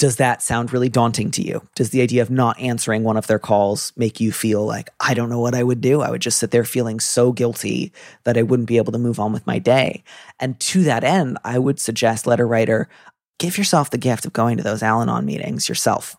[0.00, 1.60] does that sound really daunting to you?
[1.74, 5.12] Does the idea of not answering one of their calls make you feel like, I
[5.12, 6.00] don't know what I would do?
[6.00, 7.92] I would just sit there feeling so guilty
[8.24, 10.02] that I wouldn't be able to move on with my day.
[10.38, 12.88] And to that end, I would suggest, letter writer,
[13.38, 16.16] give yourself the gift of going to those Al Anon meetings yourself.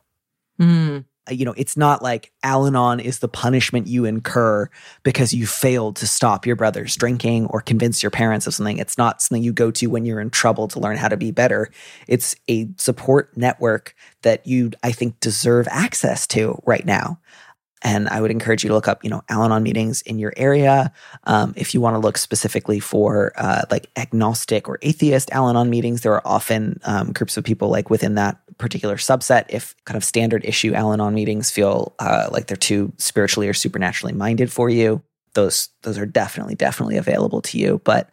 [0.60, 1.06] Mm.
[1.30, 4.70] Uh, you know, it's not like Al Anon is the punishment you incur
[5.04, 8.78] because you failed to stop your brother's drinking or convince your parents of something.
[8.78, 11.32] It's not something you go to when you're in trouble to learn how to be
[11.32, 11.70] better.
[12.08, 17.20] It's a support network that you, I think, deserve access to right now.
[17.84, 20.34] And I would encourage you to look up, you know, Al Anon meetings in your
[20.38, 20.94] area.
[21.24, 25.70] Um, if you want to look specifically for uh, like agnostic or atheist Al Anon
[25.70, 29.45] meetings, there are often um, groups of people like within that particular subset.
[29.50, 33.54] If kind of standard issue Al Anon meetings feel uh, like they're too spiritually or
[33.54, 37.82] supernaturally minded for you, those those are definitely definitely available to you.
[37.84, 38.10] But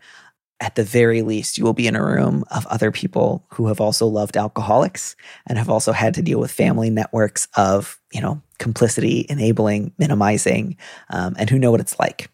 [0.61, 3.81] at the very least, you will be in a room of other people who have
[3.81, 5.15] also loved alcoholics
[5.47, 10.77] and have also had to deal with family networks of, you know, complicity, enabling, minimizing,
[11.11, 12.31] um, and who know what it's like.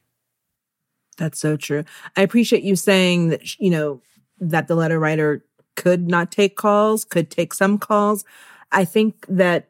[1.18, 1.84] That's so true.
[2.16, 4.00] I appreciate you saying that, you know,
[4.40, 5.44] that the letter writer
[5.76, 8.24] could not take calls, could take some calls.
[8.72, 9.68] I think that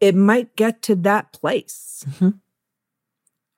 [0.00, 2.04] it might get to that place.
[2.08, 2.30] Mm-hmm.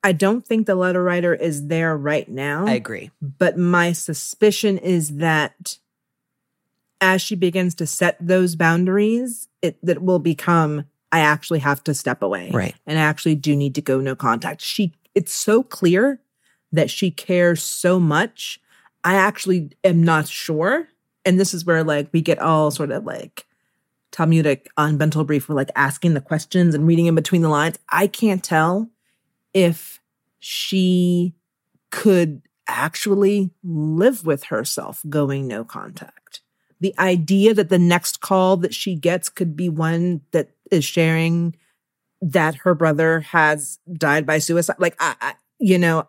[0.04, 2.66] I don't think the letter writer is there right now.
[2.66, 3.10] I agree.
[3.20, 5.78] But my suspicion is that
[7.00, 11.94] as she begins to set those boundaries, it that will become I actually have to
[11.94, 12.50] step away.
[12.52, 12.74] Right.
[12.86, 14.60] And I actually do need to go no contact.
[14.60, 16.20] She it's so clear
[16.70, 18.60] that she cares so much.
[19.04, 20.88] I actually am not sure.
[21.28, 23.46] And this is where like we get all sort of like
[24.12, 25.46] Talmudic on Bintel Brief.
[25.46, 27.78] We're like asking the questions and reading in between the lines.
[27.90, 28.88] I can't tell
[29.52, 30.00] if
[30.38, 31.34] she
[31.90, 36.40] could actually live with herself going no contact.
[36.80, 41.56] The idea that the next call that she gets could be one that is sharing
[42.22, 44.76] that her brother has died by suicide.
[44.78, 46.08] Like, I, I you know,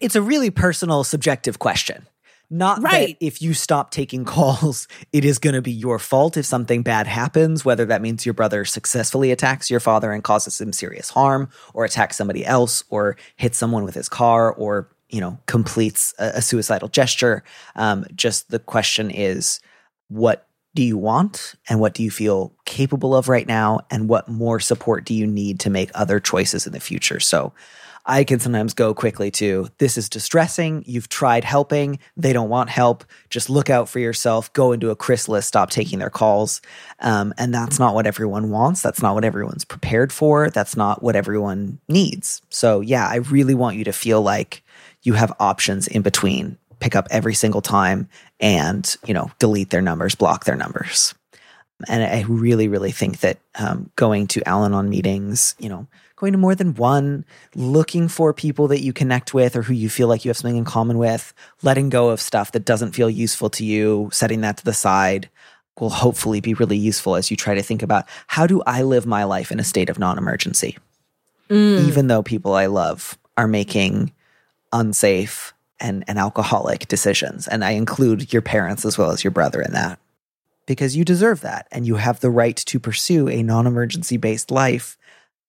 [0.00, 2.06] it's a really personal, subjective question.
[2.54, 3.18] Not right.
[3.18, 6.82] that if you stop taking calls, it is going to be your fault if something
[6.82, 11.10] bad happens, whether that means your brother successfully attacks your father and causes him serious
[11.10, 16.14] harm, or attacks somebody else, or hits someone with his car, or, you know, completes
[16.20, 17.42] a, a suicidal gesture.
[17.74, 19.58] Um, just the question is,
[20.06, 20.46] what
[20.76, 23.80] do you want and what do you feel capable of right now?
[23.90, 27.18] And what more support do you need to make other choices in the future?
[27.18, 27.52] So,
[28.06, 30.84] I can sometimes go quickly to this is distressing.
[30.86, 31.98] You've tried helping.
[32.16, 33.04] They don't want help.
[33.30, 34.52] Just look out for yourself.
[34.52, 35.46] Go into a chrysalis.
[35.46, 36.60] Stop taking their calls.
[37.00, 38.82] Um, and that's not what everyone wants.
[38.82, 40.50] That's not what everyone's prepared for.
[40.50, 42.42] That's not what everyone needs.
[42.50, 44.62] So, yeah, I really want you to feel like
[45.02, 46.58] you have options in between.
[46.80, 51.14] Pick up every single time and, you know, delete their numbers, block their numbers.
[51.88, 55.86] And I really, really think that um, going to Al Anon meetings, you know,
[56.16, 59.88] going to more than one, looking for people that you connect with or who you
[59.88, 63.10] feel like you have something in common with, letting go of stuff that doesn't feel
[63.10, 65.28] useful to you, setting that to the side
[65.80, 69.06] will hopefully be really useful as you try to think about how do I live
[69.06, 70.78] my life in a state of non emergency?
[71.50, 71.88] Mm.
[71.88, 74.12] Even though people I love are making
[74.72, 77.48] unsafe and, and alcoholic decisions.
[77.48, 79.98] And I include your parents as well as your brother in that
[80.66, 84.50] because you deserve that and you have the right to pursue a non emergency based
[84.50, 84.96] life.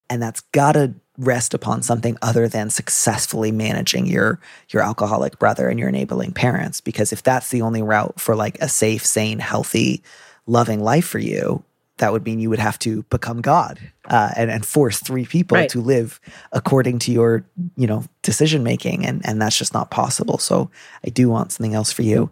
[0.10, 4.40] And that's got to rest upon something other than successfully managing your
[4.70, 6.82] your alcoholic brother and your enabling parents.
[6.82, 10.04] Because if that's the only route for like a safe sane healthy
[10.48, 11.64] loving life for you
[11.98, 13.80] that would mean you would have to become god
[14.10, 15.70] uh, and, and force three people right.
[15.70, 16.20] to live
[16.52, 17.46] according to your
[17.76, 20.38] you know decision making and and that's just not possible.
[20.38, 20.70] So
[21.06, 22.30] i do want something else for you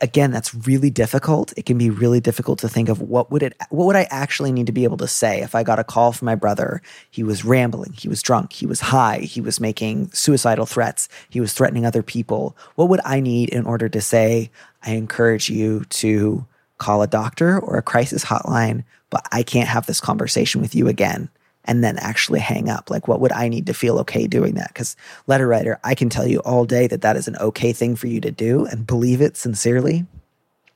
[0.00, 1.52] again that's really difficult.
[1.56, 4.52] It can be really difficult to think of what would it what would i actually
[4.52, 6.80] need to be able to say if i got a call from my brother?
[7.10, 7.92] He was rambling.
[7.92, 8.52] He was drunk.
[8.52, 9.18] He was high.
[9.18, 11.08] He was making suicidal threats.
[11.28, 12.56] He was threatening other people.
[12.76, 14.50] What would i need in order to say
[14.82, 16.46] i encourage you to
[16.78, 20.88] call a doctor or a crisis hotline but i can't have this conversation with you
[20.88, 21.28] again
[21.64, 22.90] and then actually hang up?
[22.90, 24.68] Like, what would I need to feel okay doing that?
[24.68, 24.96] Because,
[25.26, 28.06] letter writer, I can tell you all day that that is an okay thing for
[28.06, 30.06] you to do and believe it sincerely.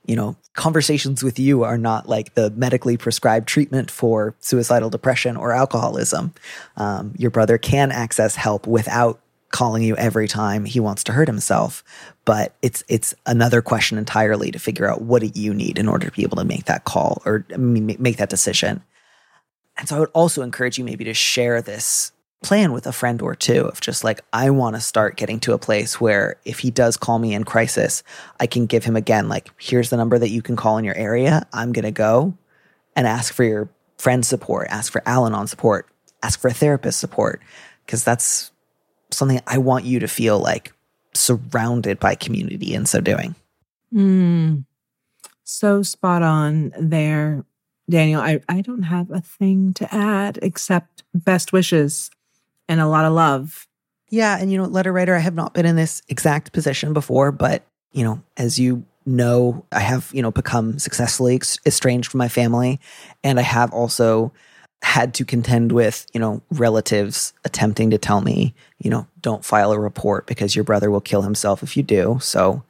[0.05, 5.37] You know, conversations with you are not like the medically prescribed treatment for suicidal depression
[5.37, 6.33] or alcoholism.
[6.77, 9.19] Um, your brother can access help without
[9.51, 11.83] calling you every time he wants to hurt himself
[12.25, 16.05] but it's it's another question entirely to figure out what do you need in order
[16.05, 18.83] to be able to make that call or make that decision
[19.79, 22.11] and so I would also encourage you maybe to share this
[22.43, 25.53] plan with a friend or two of just like, I want to start getting to
[25.53, 28.03] a place where if he does call me in crisis,
[28.39, 30.95] I can give him again, like, here's the number that you can call in your
[30.95, 31.47] area.
[31.53, 32.37] I'm going to go
[32.95, 35.87] and ask for your friend support, ask for Al Anon support,
[36.23, 37.41] ask for a therapist support,
[37.85, 38.51] because that's
[39.11, 40.73] something I want you to feel like
[41.13, 43.35] surrounded by community in so doing.
[43.93, 44.65] Mm,
[45.43, 47.45] so spot on there.
[47.89, 52.11] Daniel, I, I don't have a thing to add except best wishes
[52.67, 53.67] and a lot of love.
[54.09, 54.37] Yeah.
[54.37, 57.63] And, you know, letter writer, I have not been in this exact position before, but,
[57.91, 62.79] you know, as you know, I have, you know, become successfully estranged from my family.
[63.23, 64.31] And I have also
[64.81, 69.71] had to contend with, you know, relatives attempting to tell me, you know, don't file
[69.71, 72.17] a report because your brother will kill himself if you do.
[72.21, 72.63] So,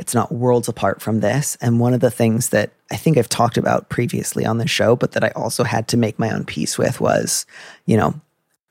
[0.00, 1.58] it's not worlds apart from this.
[1.60, 4.96] And one of the things that I think I've talked about previously on the show,
[4.96, 7.46] but that I also had to make my own peace with was,
[7.86, 8.20] you know,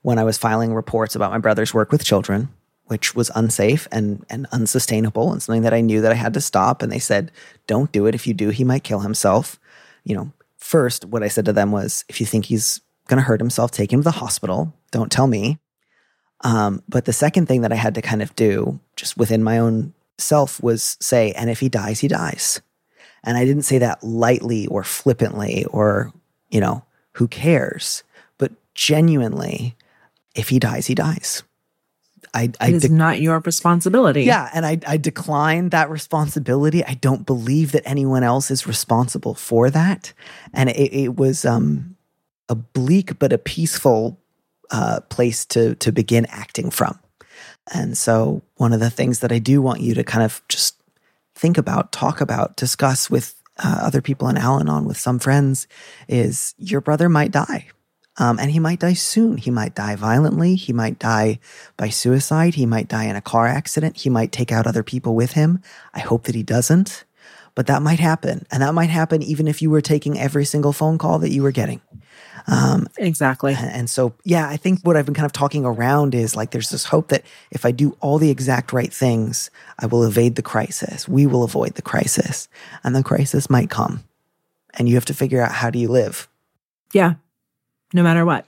[0.02, 2.48] when I was filing reports about my brother's work with children,
[2.86, 6.40] which was unsafe and, and unsustainable and something that I knew that I had to
[6.40, 6.82] stop.
[6.82, 7.30] And they said,
[7.66, 8.14] don't do it.
[8.14, 9.58] If you do, he might kill himself.
[10.04, 13.26] You know, first, what I said to them was, if you think he's going to
[13.26, 14.74] hurt himself, take him to the hospital.
[14.90, 15.58] Don't tell me.
[16.42, 19.58] Um, but the second thing that I had to kind of do, just within my
[19.58, 22.60] own self was say, and if he dies, he dies.
[23.24, 26.12] And I didn't say that lightly or flippantly or,
[26.50, 28.02] you know, who cares?
[28.38, 29.76] But genuinely,
[30.34, 31.42] if he dies, he dies.
[32.32, 34.22] I, I it is de- not your responsibility.
[34.22, 36.84] Yeah, and I, I decline that responsibility.
[36.84, 40.12] I don't believe that anyone else is responsible for that.
[40.52, 41.96] And it, it was um,
[42.48, 44.18] a bleak but a peaceful
[44.70, 46.98] uh, place to to begin acting from.
[47.72, 50.79] And so, one of the things that I do want you to kind of just
[51.40, 55.66] think about, talk about, discuss with uh, other people in Al Anon, with some friends,
[56.06, 57.68] is your brother might die.
[58.18, 59.38] Um, and he might die soon.
[59.38, 60.54] He might die violently.
[60.54, 61.40] He might die
[61.78, 62.54] by suicide.
[62.54, 63.96] He might die in a car accident.
[63.96, 65.62] He might take out other people with him.
[65.94, 67.04] I hope that he doesn't,
[67.54, 68.44] but that might happen.
[68.50, 71.42] And that might happen even if you were taking every single phone call that you
[71.42, 71.80] were getting.
[72.46, 73.54] Um, exactly.
[73.58, 76.70] And, so, yeah, I think what I've been kind of talking around is like there's
[76.70, 80.42] this hope that if I do all the exact right things, I will evade the
[80.42, 81.08] crisis.
[81.08, 82.48] We will avoid the crisis,
[82.82, 84.04] and the crisis might come.
[84.74, 86.28] And you have to figure out how do you live.
[86.92, 87.14] Yeah,
[87.92, 88.46] no matter what.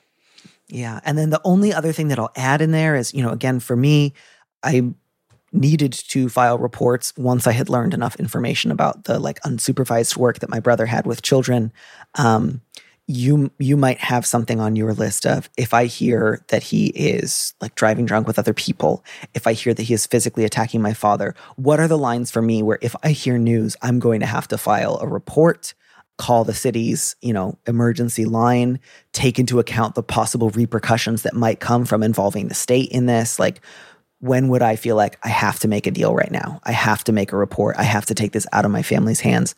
[0.68, 1.00] Yeah.
[1.04, 3.60] And then the only other thing that I'll add in there is, you know, again,
[3.60, 4.14] for me,
[4.62, 4.94] I
[5.52, 10.38] needed to file reports once I had learned enough information about the like unsupervised work
[10.38, 11.72] that my brother had with children.
[12.14, 12.62] Um,
[13.08, 17.52] you you might have something on your list of if I hear that he is
[17.60, 20.94] like driving drunk with other people, if I hear that he is physically attacking my
[20.94, 24.26] father, what are the lines for me where if I hear news, I'm going to
[24.26, 25.74] have to file a report,
[26.16, 28.78] call the city's, you know, emergency line,
[29.12, 33.38] take into account the possible repercussions that might come from involving the state in this,
[33.38, 33.60] like
[34.20, 36.60] when would I feel like I have to make a deal right now?
[36.62, 37.74] I have to make a report.
[37.76, 39.56] I have to take this out of my family's hands.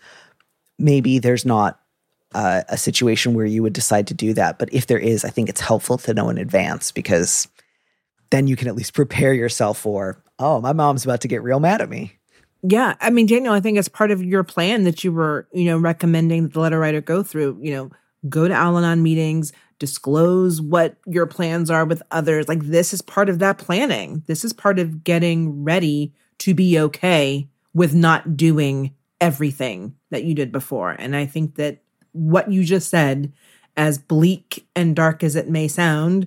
[0.79, 1.79] Maybe there's not
[2.35, 4.59] uh, a situation where you would decide to do that.
[4.59, 7.49] But if there is, I think it's helpful to know in advance because
[8.31, 11.61] then you can at least prepare yourself for, oh, my mom's about to get real
[11.61, 12.19] mad at me.
[12.63, 12.95] Yeah.
[13.01, 15.79] I mean, Daniel, I think it's part of your plan that you were, you know,
[15.79, 17.91] recommending the letter writer go through, you know,
[18.29, 22.49] go to Al Anon meetings, disclose what your plans are with others.
[22.49, 24.23] Like this is part of that planning.
[24.27, 30.35] This is part of getting ready to be okay with not doing everything that you
[30.35, 30.93] did before.
[30.93, 31.84] And I think that
[32.15, 33.33] what you just said,
[33.77, 36.27] as bleak and dark as it may sound,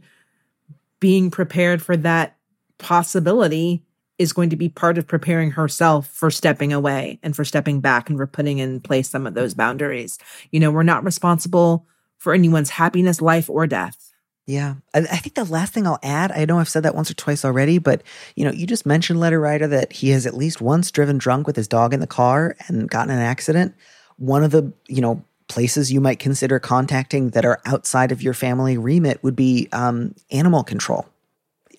[0.99, 2.37] being prepared for that
[2.77, 3.83] possibility
[4.17, 8.09] is going to be part of preparing herself for stepping away and for stepping back
[8.09, 10.17] and for putting in place some of those boundaries.
[10.51, 11.85] You know, we're not responsible
[12.17, 14.11] for anyone's happiness, life, or death.
[14.47, 14.75] Yeah.
[14.93, 17.15] I, I, think the last thing I'll add, I know I've said that once or
[17.15, 18.01] twice already, but
[18.35, 21.45] you know, you just mentioned letter writer that he has at least once driven drunk
[21.45, 23.75] with his dog in the car and gotten an accident.
[24.15, 28.33] One of the, you know, places you might consider contacting that are outside of your
[28.33, 31.07] family remit would be um, animal control.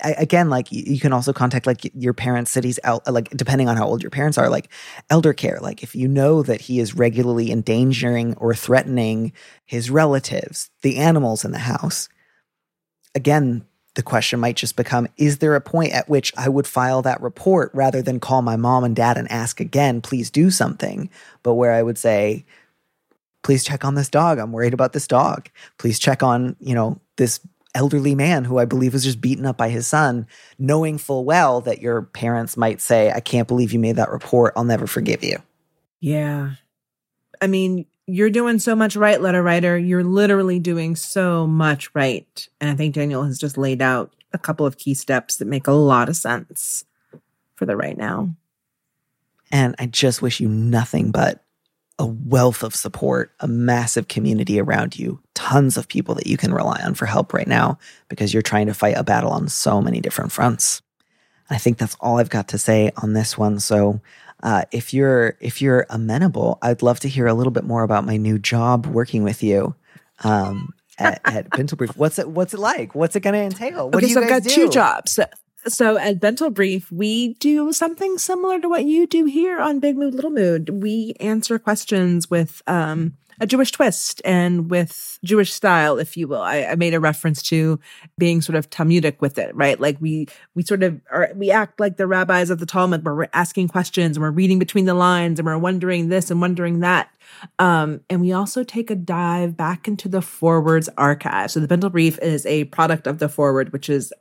[0.03, 3.77] I, again, like you can also contact like your parents' cities out, like depending on
[3.77, 4.71] how old your parents are, like
[5.11, 5.59] elder care.
[5.61, 9.33] Like if you know that he is regularly endangering or threatening
[9.65, 12.09] his relatives, the animals in the house,
[13.15, 13.65] again,
[13.95, 17.21] the question might just become Is there a point at which I would file that
[17.21, 21.11] report rather than call my mom and dad and ask again, please do something?
[21.43, 22.45] But where I would say,
[23.43, 24.39] Please check on this dog.
[24.39, 25.49] I'm worried about this dog.
[25.79, 27.41] Please check on, you know, this
[27.75, 30.27] elderly man who I believe was just beaten up by his son,
[30.59, 34.55] knowing full well that your parents might say, I can't believe you made that report.
[34.57, 35.39] I'll never forgive you.
[36.01, 36.53] Yeah.
[37.41, 39.77] I mean, you're doing so much right, letter writer.
[39.79, 42.49] You're literally doing so much right.
[42.61, 45.67] And I think Daniel has just laid out a couple of key steps that make
[45.67, 46.85] a lot of sense
[47.55, 48.35] for the right now.
[49.51, 51.45] And I just wish you nothing but
[51.99, 56.55] a wealth of support, a massive community around you, tons of people that you can
[56.55, 57.79] rely on for help right now
[58.09, 60.81] because you're trying to fight a battle on so many different fronts.
[61.51, 63.59] I think that's all I've got to say on this one.
[63.59, 64.01] So,
[64.43, 68.05] uh, if you're if you're amenable, I'd love to hear a little bit more about
[68.05, 69.75] my new job working with you
[70.23, 71.97] um, at, at Brief.
[71.97, 72.95] What's it What's it like?
[72.95, 73.87] What's it going to entail?
[73.87, 74.51] What okay, do you so I've got do?
[74.51, 75.19] two jobs.
[75.69, 79.97] So at Bintel Brief, we do something similar to what you do here on Big
[79.97, 80.83] Mood Little Mood.
[80.83, 86.43] We answer questions with um, a Jewish twist and with Jewish style, if you will.
[86.43, 87.79] I, I, made a reference to
[88.17, 89.79] being sort of Talmudic with it, right?
[89.79, 93.15] Like we we sort of are we act like the rabbis of the Talmud, where
[93.15, 96.81] we're asking questions and we're reading between the lines and we're wondering this and wondering
[96.81, 97.11] that.
[97.59, 101.51] Um, and we also take a dive back into the Forward's archive.
[101.51, 104.13] So the Bintel Brief is a product of the Forward, which is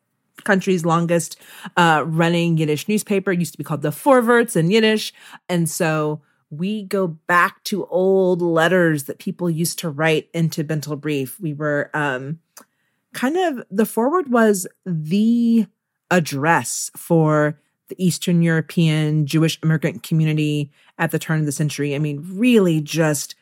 [0.44, 1.40] country's longest
[1.76, 3.32] uh, running Yiddish newspaper.
[3.32, 5.14] It used to be called the Forverts in Yiddish.
[5.50, 11.00] And so we go back to old letters that people used to write into Bintel
[11.00, 11.40] Brief.
[11.40, 12.40] We were um,
[13.14, 15.68] kind of, the Forward was the
[16.10, 17.60] address for
[17.90, 21.96] the Eastern European Jewish immigrant community at the turn of the century.
[21.96, 23.36] I mean, really just,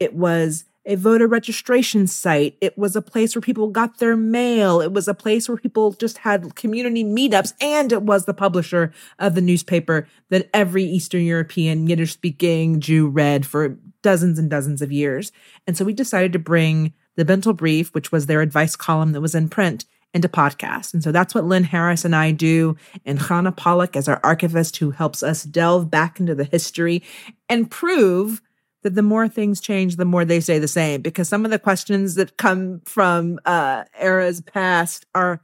[0.00, 2.56] it was a voter registration site.
[2.60, 4.80] It was a place where people got their mail.
[4.80, 7.52] It was a place where people just had community meetups.
[7.60, 13.08] And it was the publisher of the newspaper that every Eastern European Yiddish speaking Jew
[13.08, 15.32] read for dozens and dozens of years.
[15.66, 19.20] And so we decided to bring the Bintel Brief, which was their advice column that
[19.20, 19.84] was in print,
[20.14, 20.94] into podcast.
[20.94, 22.76] And so that's what Lynn Harris and I do.
[23.04, 27.02] And Chana Pollack as our archivist who helps us delve back into the history
[27.48, 28.40] and prove
[28.86, 31.02] that the more things change, the more they stay the same.
[31.02, 35.42] Because some of the questions that come from uh, eras past are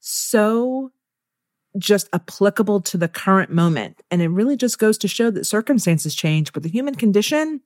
[0.00, 0.90] so
[1.78, 4.02] just applicable to the current moment.
[4.10, 7.60] And it really just goes to show that circumstances change, but the human condition,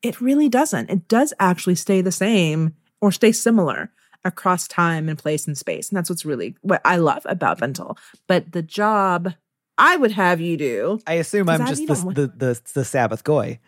[0.00, 0.88] it really doesn't.
[0.88, 3.90] It does actually stay the same or stay similar
[4.24, 5.90] across time and place and space.
[5.90, 7.98] And that's what's really what I love about Bintel.
[8.26, 9.34] But the job
[9.78, 11.00] I would have you do.
[11.06, 13.60] I assume I'm just the, the, the, the Sabbath goy.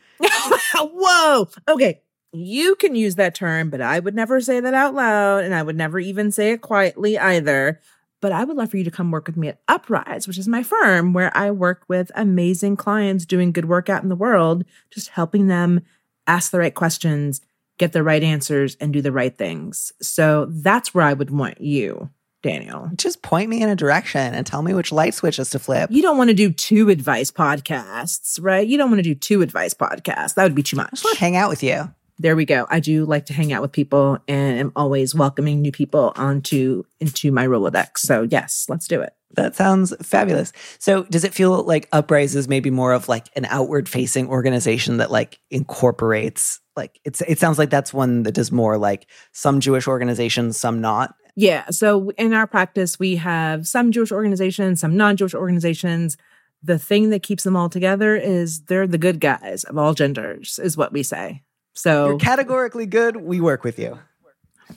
[0.76, 1.48] Whoa.
[1.68, 2.02] Okay.
[2.32, 5.44] You can use that term, but I would never say that out loud.
[5.44, 7.80] And I would never even say it quietly either.
[8.20, 10.46] But I would love for you to come work with me at Uprise, which is
[10.46, 14.64] my firm where I work with amazing clients doing good work out in the world,
[14.90, 15.80] just helping them
[16.26, 17.40] ask the right questions,
[17.78, 19.92] get the right answers, and do the right things.
[20.02, 22.10] So that's where I would want you,
[22.42, 22.90] Daniel.
[22.96, 25.90] Just point me in a direction and tell me which light switches to flip.
[25.92, 28.66] You don't want to do two advice podcasts, right?
[28.66, 30.34] You don't want to do two advice podcasts.
[30.34, 30.90] That would be too I much.
[30.92, 31.92] just want to hang out with you.
[32.18, 32.66] There we go.
[32.68, 36.84] I do like to hang out with people and am always welcoming new people onto
[37.00, 37.98] into my Rolodex.
[37.98, 39.14] So yes, let's do it.
[39.36, 40.52] That sounds fabulous.
[40.80, 44.96] So, does it feel like Uprise is maybe more of like an outward facing organization
[44.96, 49.60] that like incorporates like it's it sounds like that's one that does more like some
[49.60, 51.14] Jewish organizations, some not.
[51.36, 51.70] Yeah.
[51.70, 56.16] So in our practice, we have some Jewish organizations, some non-Jewish organizations.
[56.62, 60.58] The thing that keeps them all together is they're the good guys of all genders,
[60.62, 61.42] is what we say.
[61.72, 63.98] So You're categorically good, we work with you.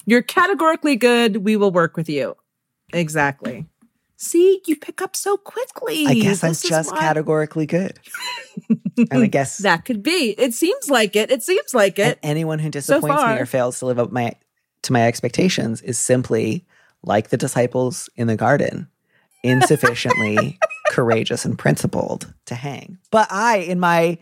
[0.05, 1.37] You're categorically good.
[1.37, 2.35] We will work with you.
[2.93, 3.65] Exactly.
[4.15, 6.05] See, you pick up so quickly.
[6.07, 7.99] I guess I'm just why- categorically good.
[8.97, 10.29] and I guess that could be.
[10.37, 11.29] It seems like it.
[11.29, 12.19] It seems like and it.
[12.23, 13.41] anyone who disappoints me far.
[13.41, 14.33] or fails to live up my
[14.83, 16.65] to my expectations is simply
[17.03, 18.87] like the disciples in the garden,
[19.43, 20.57] insufficiently
[20.89, 22.97] courageous and principled to hang.
[23.11, 24.17] But I, in my,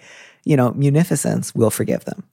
[0.46, 2.24] you know, munificence, will forgive them.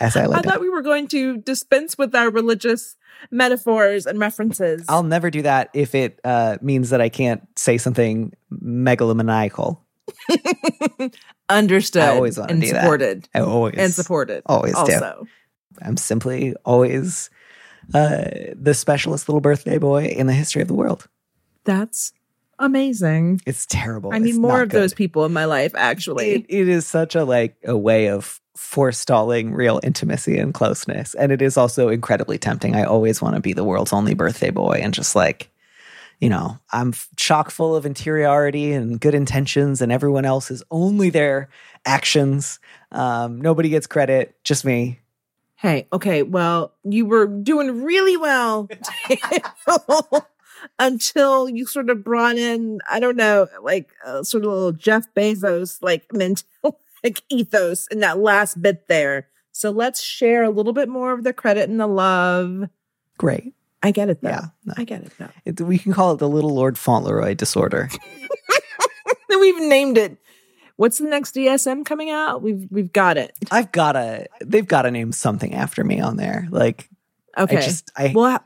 [0.00, 2.96] As I I thought we were going to dispense with our religious
[3.30, 4.84] metaphors and references.
[4.88, 9.78] I'll never do that if it uh, means that I can't say something megalomaniacal.
[11.48, 12.02] Understood.
[12.02, 12.82] I always wanna and do that.
[12.82, 13.28] supported.
[13.34, 14.42] I always And supported.
[14.46, 15.26] always do.
[15.82, 17.30] I'm simply always
[17.94, 18.24] uh,
[18.54, 21.08] the specialist little birthday boy in the history of the world.
[21.64, 22.12] That's
[22.58, 23.40] amazing.
[23.46, 24.12] It's terrible.
[24.12, 26.30] I need It's more of those people in my life, actually.
[26.30, 31.32] It, it is such a like a way of forestalling real intimacy and closeness, and
[31.32, 32.74] it is also incredibly tempting.
[32.74, 35.50] I always want to be the world's only birthday boy, and just like,
[36.20, 41.10] you know, I'm chock full of interiority and good intentions, and everyone else is only
[41.10, 41.50] their
[41.84, 42.58] actions.
[42.90, 45.00] Um, nobody gets credit, just me.
[45.56, 48.68] Hey, okay, well, you were doing really well
[50.78, 55.06] until you sort of brought in, I don't know, like uh, sort of little Jeff
[55.14, 59.28] Bezos like mental like ethos in that last bit there.
[59.52, 62.68] So let's share a little bit more of the credit and the love.
[63.16, 63.54] Great.
[63.82, 64.30] I get it though.
[64.30, 64.74] Yeah, no.
[64.76, 65.30] I get it though.
[65.44, 67.88] It, we can call it the Little Lord Fauntleroy disorder.
[69.28, 70.18] We've named it.
[70.76, 72.42] What's the next DSM coming out?
[72.42, 73.32] We've we've got it.
[73.50, 76.46] I've gotta, they've gotta name something after me on there.
[76.50, 76.88] Like,
[77.38, 77.58] Okay.
[77.58, 78.40] I just, I, well,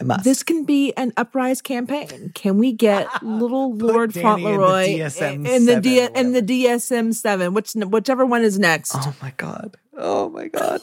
[0.00, 0.24] I must.
[0.24, 2.32] This can be an uprise campaign.
[2.34, 6.42] Can we get little Lord Danny in the Fauntleroy DSM in the D in the
[6.42, 8.92] DSM seven, which whichever one is next?
[8.94, 9.76] oh my god.
[9.96, 10.80] Oh my god.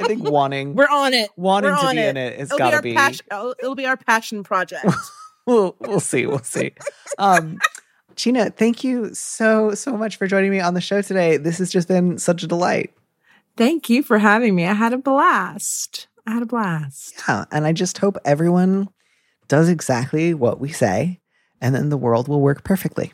[0.00, 1.30] I think wanting, We're on it.
[1.36, 2.08] wanting to be it.
[2.08, 2.94] in it be gotta our be.
[2.94, 3.26] passion.
[3.30, 4.84] It'll be our passion project.
[5.46, 6.26] we'll, we'll see.
[6.26, 6.72] We'll see.
[7.18, 7.58] Um,
[8.16, 11.36] Ginna, thank you so, so much for joining me on the show today.
[11.36, 12.92] This has just been such a delight.
[13.56, 14.66] Thank you for having me.
[14.66, 16.08] I had a blast.
[16.26, 17.14] I had a blast.
[17.26, 17.44] Yeah.
[17.50, 18.88] And I just hope everyone
[19.48, 21.20] does exactly what we say,
[21.60, 23.12] and then the world will work perfectly.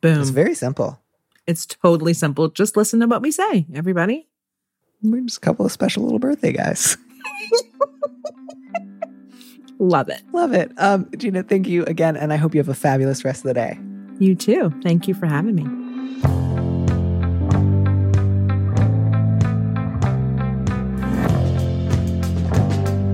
[0.00, 0.20] Boom.
[0.20, 1.00] It's very simple.
[1.46, 2.48] It's totally simple.
[2.48, 4.28] Just listen to what we say, everybody.
[5.02, 6.96] We're just a couple of special little birthday guys.
[9.78, 10.22] Love it.
[10.32, 10.72] Love it.
[10.78, 12.16] Um, Ginna, thank you again.
[12.16, 13.78] And I hope you have a fabulous rest of the day.
[14.18, 14.72] You too.
[14.82, 15.84] Thank you for having me.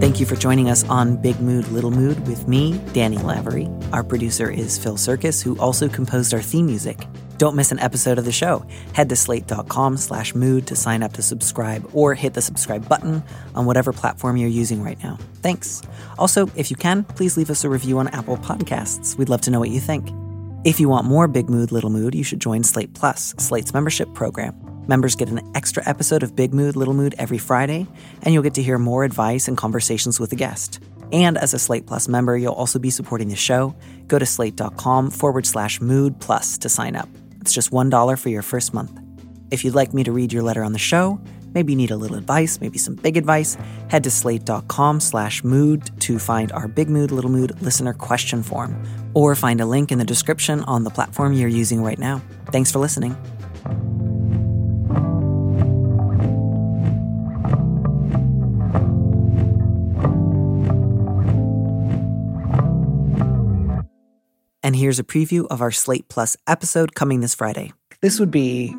[0.01, 3.69] Thank you for joining us on Big Mood, Little Mood with me, Danny Lavery.
[3.93, 7.07] Our producer is Phil Surkis, who also composed our theme music.
[7.37, 8.65] Don't miss an episode of the show.
[8.93, 13.23] Head to slate.com slash mood to sign up to subscribe or hit the subscribe button
[13.55, 15.19] on whatever platform you're using right now.
[15.43, 15.81] Thanks.
[16.19, 19.17] Also, if you can, please leave us a review on Apple Podcasts.
[19.17, 20.11] We'd love to know what you think.
[20.63, 24.13] If you want more Big Mood, Little Mood, you should join Slate Plus, Slate's membership
[24.13, 24.55] program.
[24.87, 27.87] Members get an extra episode of Big Mood, Little Mood every Friday,
[28.21, 30.79] and you'll get to hear more advice and conversations with a guest.
[31.13, 33.75] And as a Slate Plus member, you'll also be supporting the show.
[34.07, 37.09] Go to slate.com forward slash mood plus to sign up.
[37.41, 38.93] It's just $1 for your first month.
[39.51, 41.19] If you'd like me to read your letter on the show,
[41.55, 43.57] maybe you need a little advice, maybe some big advice,
[43.89, 48.83] head to slate.com slash mood to find our Big Mood, Little Mood listener question form,
[49.15, 52.23] or find a link in the description on the platform you're using right now.
[52.53, 53.17] Thanks for listening.
[64.63, 67.73] And here's a preview of our Slate Plus episode coming this Friday.
[68.03, 68.73] This would be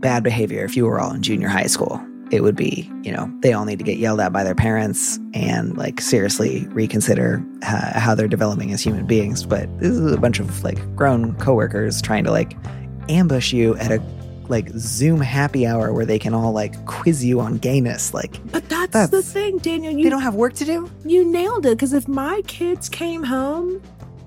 [0.00, 2.00] bad behavior if you were all in junior high school.
[2.30, 5.18] It would be, you know, they all need to get yelled at by their parents
[5.32, 9.44] and like seriously reconsider uh, how they're developing as human beings.
[9.46, 12.54] But this is a bunch of like grown coworkers trying to like
[13.08, 14.02] ambush you at a
[14.48, 18.12] like Zoom happy hour where they can all like quiz you on gayness.
[18.12, 19.94] Like, But that's, That's- the thing, Daniel.
[19.94, 20.90] they You don't have work to do?
[21.06, 21.70] you nailed it.
[21.78, 23.82] Because if my kids came home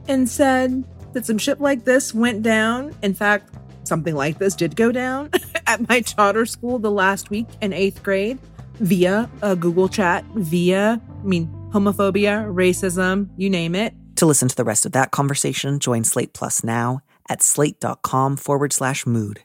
[0.08, 3.54] and said that some shit like this went down, in fact,
[3.92, 5.30] something like this did go down
[5.68, 8.40] at my charter school the last week in eighth grade
[8.76, 13.94] via a Google chat, via, I mean, homophobia, racism, you name it.
[14.16, 18.72] To listen to the rest of that conversation, join Slate Plus now at slate.com forward
[18.72, 19.42] slash mood.